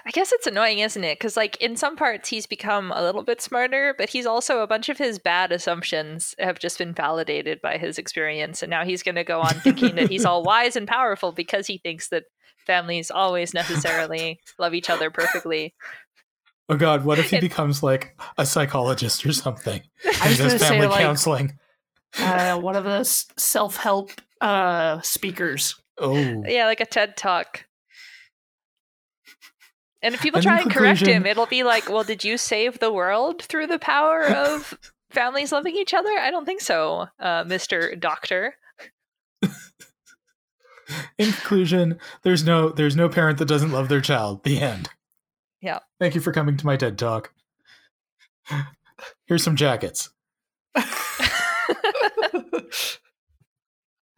I 0.07 0.11
guess 0.11 0.33
it's 0.33 0.47
annoying, 0.47 0.79
isn't 0.79 1.05
it? 1.05 1.19
Because, 1.19 1.37
like, 1.37 1.57
in 1.61 1.77
some 1.77 1.97
parts, 1.97 2.31
he's 2.31 2.47
become 2.47 2.91
a 2.93 3.03
little 3.03 3.23
bit 3.23 3.43
smarter, 3.43 3.95
but 3.99 4.09
he's 4.09 4.25
also 4.25 4.61
a 4.61 4.67
bunch 4.67 4.89
of 4.89 4.97
his 4.97 5.19
bad 5.19 5.53
assumptions 5.53 6.35
have 6.39 6.59
just 6.59 6.79
been 6.79 6.95
validated 6.95 7.61
by 7.61 7.77
his 7.77 7.99
experience. 7.99 8.63
And 8.63 8.71
now 8.71 8.85
he's 8.85 9.03
going 9.03 9.17
to 9.17 9.25
go 9.25 9.41
on 9.41 9.55
thinking 9.61 9.97
that 9.97 10.09
he's 10.09 10.25
all 10.25 10.43
wise 10.43 10.77
and 10.77 10.89
powerful 10.89 11.33
because 11.33 11.67
he 11.67 11.77
thinks 11.77 12.09
that 12.09 12.25
families 12.67 13.11
always 13.11 13.55
necessarily 13.55 14.41
love 14.59 14.75
each 14.75 14.91
other 14.91 15.11
perfectly. 15.11 15.75
Oh 16.69 16.77
God, 16.77 17.05
what 17.05 17.19
if 17.19 17.29
he 17.29 17.41
becomes 17.41 17.83
like 17.83 18.17
a 18.39 18.47
psychologist 18.47 19.27
or 19.27 19.33
something? 19.33 19.83
I 20.23 20.29
was 20.29 20.39
does 20.39 20.53
to 20.55 20.59
say 20.61 20.87
like 20.87 21.03
counseling. 21.03 21.59
uh, 22.19 22.57
one 22.59 22.77
of 22.77 22.85
those 22.85 23.27
self-help 23.37 24.13
uh, 24.41 25.01
speakers. 25.03 25.75
Oh, 25.99 26.15
Yeah, 26.47 26.67
like 26.67 26.81
a 26.81 26.87
TED 26.87 27.17
talk. 27.17 27.67
And 30.01 30.15
if 30.15 30.23
people 30.23 30.39
And 30.39 30.45
try 30.45 30.61
and 30.61 30.71
correct 30.71 31.01
him, 31.07 31.27
it'll 31.27 31.47
be 31.47 31.63
like, 31.63 31.89
well, 31.91 32.05
did 32.05 32.25
you 32.25 32.39
save 32.39 32.79
the 32.79 32.93
world 32.93 33.43
through 33.43 33.67
the 33.67 33.79
power 33.79 34.25
of 34.25 34.79
families 35.11 35.53
loving 35.53 35.77
each 35.77 35.93
other? 35.93 36.11
I 36.19 36.31
don't 36.31 36.47
think 36.47 36.61
so, 36.61 37.09
uh, 37.21 37.45
Mr. 37.45 37.99
Doctor. 37.99 38.55
In 41.19 41.33
conclusion, 41.33 41.99
there's 42.23 42.45
no 42.45 42.69
there's 42.71 42.97
no 42.97 43.09
parent 43.09 43.39
that 43.39 43.49
doesn't 43.49 43.73
love 43.73 43.89
their 43.89 44.01
child. 44.01 44.45
The 44.45 44.61
end. 44.61 44.89
Yeah. 45.61 45.79
Thank 46.01 46.15
you 46.15 46.21
for 46.21 46.33
coming 46.33 46.57
to 46.57 46.67
my 46.67 46.77
TED 46.77 46.99
talk. 46.99 47.33
Here's 49.27 49.43
some 49.43 49.57
jackets. 49.57 50.11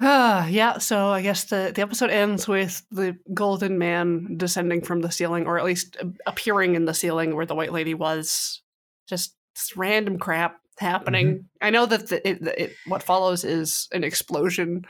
Ah, 0.07 0.47
yeah. 0.49 0.79
So 0.79 1.09
I 1.09 1.23
guess 1.23 1.45
the, 1.45 1.73
the 1.75 1.81
episode 1.81 2.11
ends 2.11 2.47
with 2.47 2.83
the 2.91 3.17
golden 3.33 3.79
man 3.79 4.37
descending 4.37 4.83
from 4.83 5.01
the 5.01 5.11
ceiling, 5.11 5.47
or 5.47 5.59
at 5.59 5.65
least 5.65 5.97
appearing 6.27 6.75
in 6.75 6.85
the 6.85 6.93
ceiling 6.93 7.35
where 7.35 7.47
the 7.47 7.55
white 7.55 7.73
lady 7.73 7.95
was. 7.95 8.61
Just 9.09 9.35
random 9.77 10.19
crap 10.19 10.59
happening. 10.79 11.49
I 11.63 11.71
know 11.71 11.87
that 11.87 12.09
the, 12.09 12.29
it, 12.29 12.47
it, 12.59 12.73
what 12.87 13.03
follows 13.03 13.45
is 13.45 13.89
an 13.93 14.05
explosion 14.05 14.85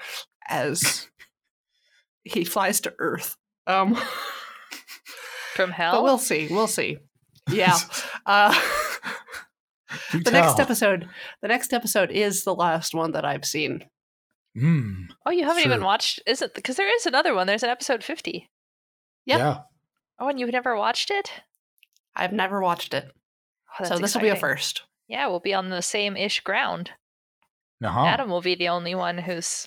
as 0.49 1.09
he 2.25 2.45
flies 2.45 2.81
to 2.83 2.95
Earth. 2.99 3.37
Um, 3.67 3.97
From 5.55 5.71
hell? 5.73 5.93
but 5.93 6.03
we'll 6.05 6.19
see. 6.19 6.49
We'll 6.51 6.67
see. 6.67 6.99
Yeah. 7.51 7.79
Uh, 8.27 8.59
Do 10.13 10.21
the 10.21 10.31
next 10.31 10.59
episode. 10.59 11.09
The 11.43 11.49
next 11.49 11.75
episode 11.75 12.11
is 12.11 12.43
the 12.45 12.55
last 12.55 12.95
one 12.95 13.13
that 13.13 13.27
I've 13.27 13.45
seen. 13.45 13.85
Mm, 14.57 15.09
oh, 15.27 15.31
you 15.31 15.45
haven't 15.45 15.65
even 15.67 15.83
watched, 15.85 16.21
is 16.27 16.41
it? 16.41 16.55
Because 16.55 16.77
there 16.77 16.93
is 16.97 17.05
another 17.05 17.35
one. 17.35 17.47
There's 17.47 17.63
an 17.63 17.69
episode 17.69 18.03
50. 18.03 18.49
Yep. 19.27 19.39
Yeah. 19.39 19.59
Oh, 20.19 20.29
and 20.29 20.41
you've 20.41 20.53
never 20.53 20.75
watched 20.75 21.11
it? 21.11 21.31
I've 22.17 22.33
never 22.33 22.63
watched 22.63 22.95
it, 22.95 23.11
Oh, 23.79 23.85
so 23.85 23.99
this 23.99 24.15
will 24.15 24.23
be 24.23 24.29
a 24.29 24.37
first. 24.37 24.83
Yeah, 25.09 25.27
we'll 25.27 25.41
be 25.41 25.53
on 25.55 25.69
the 25.69 25.83
same 25.83 26.17
ish 26.17 26.41
ground. 26.41 26.91
Uh-huh. 27.85 28.07
Adam 28.07 28.31
will 28.31 28.41
be 28.41 28.55
the 28.55 28.69
only 28.69 28.95
one 28.95 29.19
who's 29.19 29.67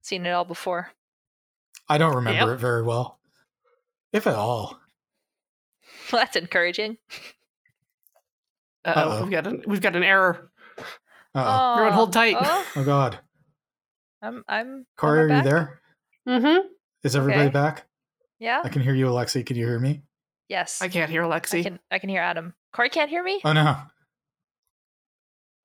seen 0.00 0.24
it 0.24 0.30
all 0.30 0.44
before. 0.46 0.92
I 1.88 1.98
don't 1.98 2.14
remember 2.16 2.46
Yep. 2.50 2.56
it 2.56 2.60
very 2.60 2.82
well, 2.82 3.18
if 4.12 4.26
at 4.26 4.34
all. 4.34 4.78
Well, 6.12 6.20
that's 6.22 6.36
encouraging. 6.36 6.96
Uh-oh, 8.84 9.00
Uh-oh. 9.00 9.22
we've 9.22 9.30
got 9.30 9.46
an 9.46 9.62
we've 9.66 9.80
got 9.80 9.94
an 9.96 10.02
error. 10.02 10.50
Uh-oh. 11.34 11.72
Everyone 11.74 11.92
hold 11.92 12.12
tight. 12.12 12.36
Oh, 12.40 12.66
oh 12.76 12.84
God, 12.84 13.18
I'm, 14.20 14.44
I'm. 14.48 14.86
Corey, 14.96 15.24
am 15.24 15.30
are 15.30 15.36
you 15.38 15.42
there? 15.42 15.80
Mm-hmm. 16.28 16.66
Is 17.04 17.16
everybody 17.16 17.42
Okay. 17.44 17.50
back? 17.52 17.86
Yeah. 18.38 18.60
I 18.64 18.68
can 18.68 18.82
hear 18.82 18.94
you, 18.94 19.06
Alexi. 19.06 19.44
Can 19.46 19.56
you 19.56 19.66
hear 19.66 19.78
me? 19.78 20.02
Yes. 20.48 20.82
I 20.82 20.88
can't 20.88 21.10
hear 21.10 21.24
I 21.24 21.38
can. 21.62 21.78
I 21.90 21.98
can 21.98 22.08
hear 22.08 22.20
Adam. 22.20 22.54
Corey 22.72 22.88
can't 22.90 23.08
hear 23.10 23.22
me. 23.22 23.40
Oh 23.44 23.52
no, 23.52 23.76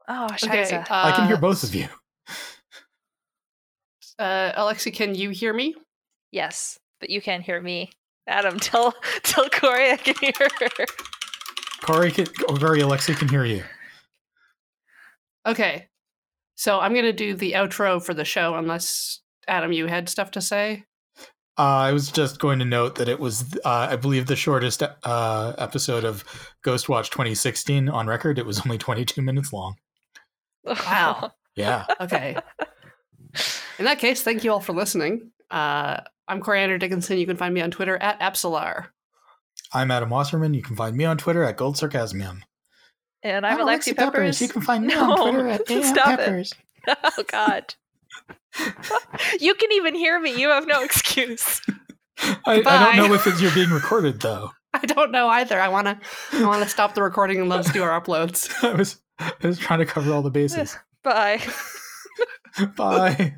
Oh, 0.07 0.25
Okay, 0.25 0.47
scheiße. 0.63 0.85
I 0.89 1.11
can 1.11 1.27
hear 1.27 1.35
uh, 1.37 1.39
both 1.39 1.63
of 1.63 1.73
you. 1.75 1.87
Uh, 4.19 4.51
Alexi, 4.59 4.91
can 4.91 5.13
you 5.13 5.29
hear 5.29 5.53
me? 5.53 5.75
Yes, 6.31 6.79
but 6.99 7.09
you 7.09 7.21
can't 7.21 7.43
hear 7.43 7.61
me. 7.61 7.91
Adam, 8.27 8.59
tell 8.59 8.93
tell 9.23 9.49
Corey 9.49 9.91
I 9.91 9.97
can 9.97 10.15
hear 10.19 10.33
her. 10.59 10.85
Corey, 11.81 12.11
can, 12.11 12.27
oh, 12.49 12.57
Corey, 12.57 12.81
Alexi 12.81 13.15
can 13.15 13.29
hear 13.29 13.45
you. 13.45 13.63
Okay. 15.45 15.87
So 16.55 16.79
I'm 16.79 16.93
gonna 16.93 17.13
do 17.13 17.35
the 17.35 17.53
outro 17.53 18.03
for 18.03 18.13
the 18.13 18.25
show, 18.25 18.55
unless 18.55 19.21
Adam, 19.47 19.71
you 19.71 19.85
had 19.87 20.09
stuff 20.09 20.31
to 20.31 20.41
say. 20.41 20.83
Uh, 21.59 21.89
I 21.89 21.91
was 21.91 22.11
just 22.11 22.39
going 22.39 22.59
to 22.59 22.65
note 22.65 22.95
that 22.95 23.09
it 23.09 23.19
was, 23.19 23.55
uh, 23.65 23.87
I 23.89 23.95
believe, 23.95 24.27
the 24.27 24.35
shortest 24.35 24.83
uh, 24.83 25.53
episode 25.57 26.03
of 26.03 26.23
Ghost 26.61 26.87
Watch 26.87 27.09
2016 27.09 27.89
on 27.89 28.05
record. 28.05 28.37
It 28.37 28.45
was 28.45 28.61
only 28.63 28.77
22 28.77 29.23
minutes 29.23 29.51
long. 29.51 29.75
Wow. 30.63 31.31
Yeah. 31.55 31.87
Okay. 31.99 32.37
In 33.79 33.85
that 33.85 33.97
case, 33.97 34.21
thank 34.21 34.43
you 34.43 34.51
all 34.51 34.59
for 34.59 34.73
listening. 34.73 35.31
Uh, 35.49 36.01
I'm 36.27 36.41
Coriander 36.41 36.77
Dickinson. 36.77 37.17
You 37.17 37.25
can 37.25 37.37
find 37.37 37.53
me 37.53 37.61
on 37.61 37.71
Twitter 37.71 37.97
at 37.97 38.19
Absolar. 38.19 38.87
I'm 39.73 39.91
Adam 39.91 40.09
Wasserman. 40.09 40.53
You 40.53 40.61
can 40.61 40.75
find 40.75 40.95
me 40.95 41.05
on 41.05 41.17
Twitter 41.17 41.43
at 41.43 41.57
Gold 41.57 41.77
Sarcasmium. 41.77 42.43
and 43.23 43.45
I'm, 43.45 43.59
Alexi 43.59 43.95
Peppers. 43.95 44.41
You 44.41 44.47
can 44.47 44.61
find 44.61 44.85
me 44.85 44.93
No, 44.93 45.11
on 45.11 45.31
Twitter 45.31 45.47
at 45.47 45.61
AM 45.71 45.83
stop 45.83 46.19
it. 46.19 46.25
Peppers. 46.25 46.53
oh 46.87 47.23
God. 47.27 47.75
you 49.39 49.53
can 49.55 49.71
even 49.73 49.95
hear 49.95 50.19
me. 50.19 50.39
You 50.39 50.49
have 50.49 50.67
no 50.67 50.83
excuse. 50.83 51.61
I, 52.19 52.37
I 52.45 52.95
don't 52.95 53.09
know 53.09 53.13
if 53.13 53.27
it's, 53.27 53.41
you're 53.41 53.53
being 53.53 53.69
recorded 53.69 54.19
though. 54.19 54.51
I 54.73 54.79
don't 54.79 55.11
know 55.11 55.27
either. 55.27 55.59
I 55.59 55.69
wanna 55.69 55.99
I 56.33 56.45
wanna 56.45 56.67
stop 56.67 56.93
the 56.93 57.03
recording 57.03 57.39
and 57.39 57.49
let's 57.49 57.71
do 57.71 57.83
our 57.83 57.99
uploads. 58.01 58.51
I 58.63 58.73
was 58.73 58.99
I 59.19 59.31
was 59.43 59.59
trying 59.59 59.79
to 59.79 59.85
cover 59.85 60.11
all 60.11 60.21
the 60.21 60.29
bases. 60.31 60.77
Bye. 61.03 61.41
Bye. 62.75 63.35